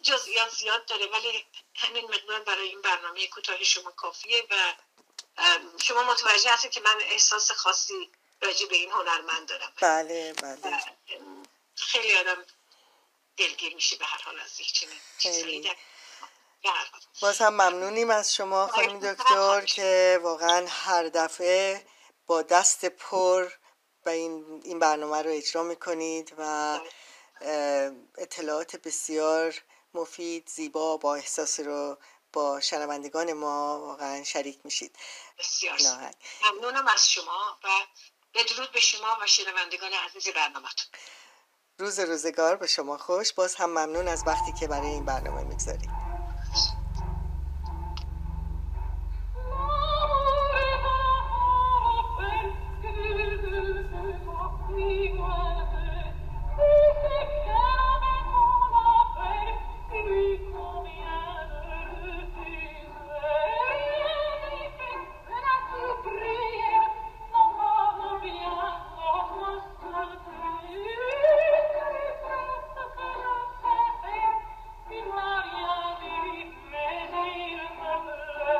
جزئیات 0.02 0.50
زیاد 0.50 0.86
داره 0.86 1.06
ولی 1.06 1.44
همین 1.74 2.04
مقدار 2.04 2.40
برای 2.40 2.68
این 2.68 2.82
برنامه 2.82 3.26
کوتاه 3.26 3.64
شما 3.64 3.90
کافیه 3.90 4.46
و 4.50 4.74
شما 5.82 6.02
متوجه 6.02 6.50
هستید 6.50 6.70
که 6.70 6.80
من 6.80 6.96
احساس 7.00 7.50
خاصی 7.52 8.10
راجع 8.40 8.66
به 8.66 8.76
این 8.76 8.90
هنرمند 8.90 9.48
دارم. 9.48 9.72
بله 9.80 10.32
بله. 10.32 10.84
خیلی 11.76 12.16
آدم 12.16 12.44
دلگیر 13.36 13.74
میشه 13.74 13.96
به 13.96 14.04
هر 14.04 14.22
حال 14.22 14.40
از 14.40 14.60
یک 14.60 14.72
چنین 15.18 15.70
باز 17.22 17.38
هم 17.38 17.52
ممنونیم 17.54 18.10
از 18.10 18.34
شما 18.34 18.66
خانم 18.66 19.12
دکتر 19.12 19.64
که 19.64 20.20
واقعا 20.22 20.66
هر 20.68 21.08
دفعه 21.08 21.86
با 22.26 22.42
دست 22.42 22.84
پر 22.84 23.52
و 24.06 24.08
این, 24.08 24.60
این 24.64 24.78
برنامه 24.78 25.22
رو 25.22 25.30
اجرا 25.30 25.62
می‌کنید 25.62 26.34
و 26.38 26.80
اطلاعات 28.18 28.76
بسیار 28.76 29.54
مفید 29.94 30.48
زیبا 30.48 30.96
با 30.96 31.14
احساس 31.14 31.60
رو 31.60 31.98
با 32.32 32.60
شنوندگان 32.60 33.32
ما 33.32 33.80
واقعا 33.80 34.24
شریک 34.24 34.60
میشید. 34.64 34.96
بسیار 35.38 35.78
ممنونم 36.42 36.88
از 36.88 37.10
شما 37.10 37.58
و 37.64 37.68
بدرود 38.34 38.72
به 38.72 38.80
شما 38.80 39.18
و 39.22 39.26
شنوندگان 39.26 39.92
عزیز 39.92 40.28
برنامه 40.34 40.68
روز 41.78 41.98
روزگار 42.00 42.56
به 42.56 42.66
شما 42.66 42.98
خوش. 42.98 43.32
باز 43.32 43.54
هم 43.54 43.70
ممنون 43.70 44.08
از 44.08 44.22
وقتی 44.26 44.52
که 44.52 44.68
برای 44.68 44.88
این 44.88 45.04
برنامه 45.04 45.42
می‌گذارید. 45.42 46.01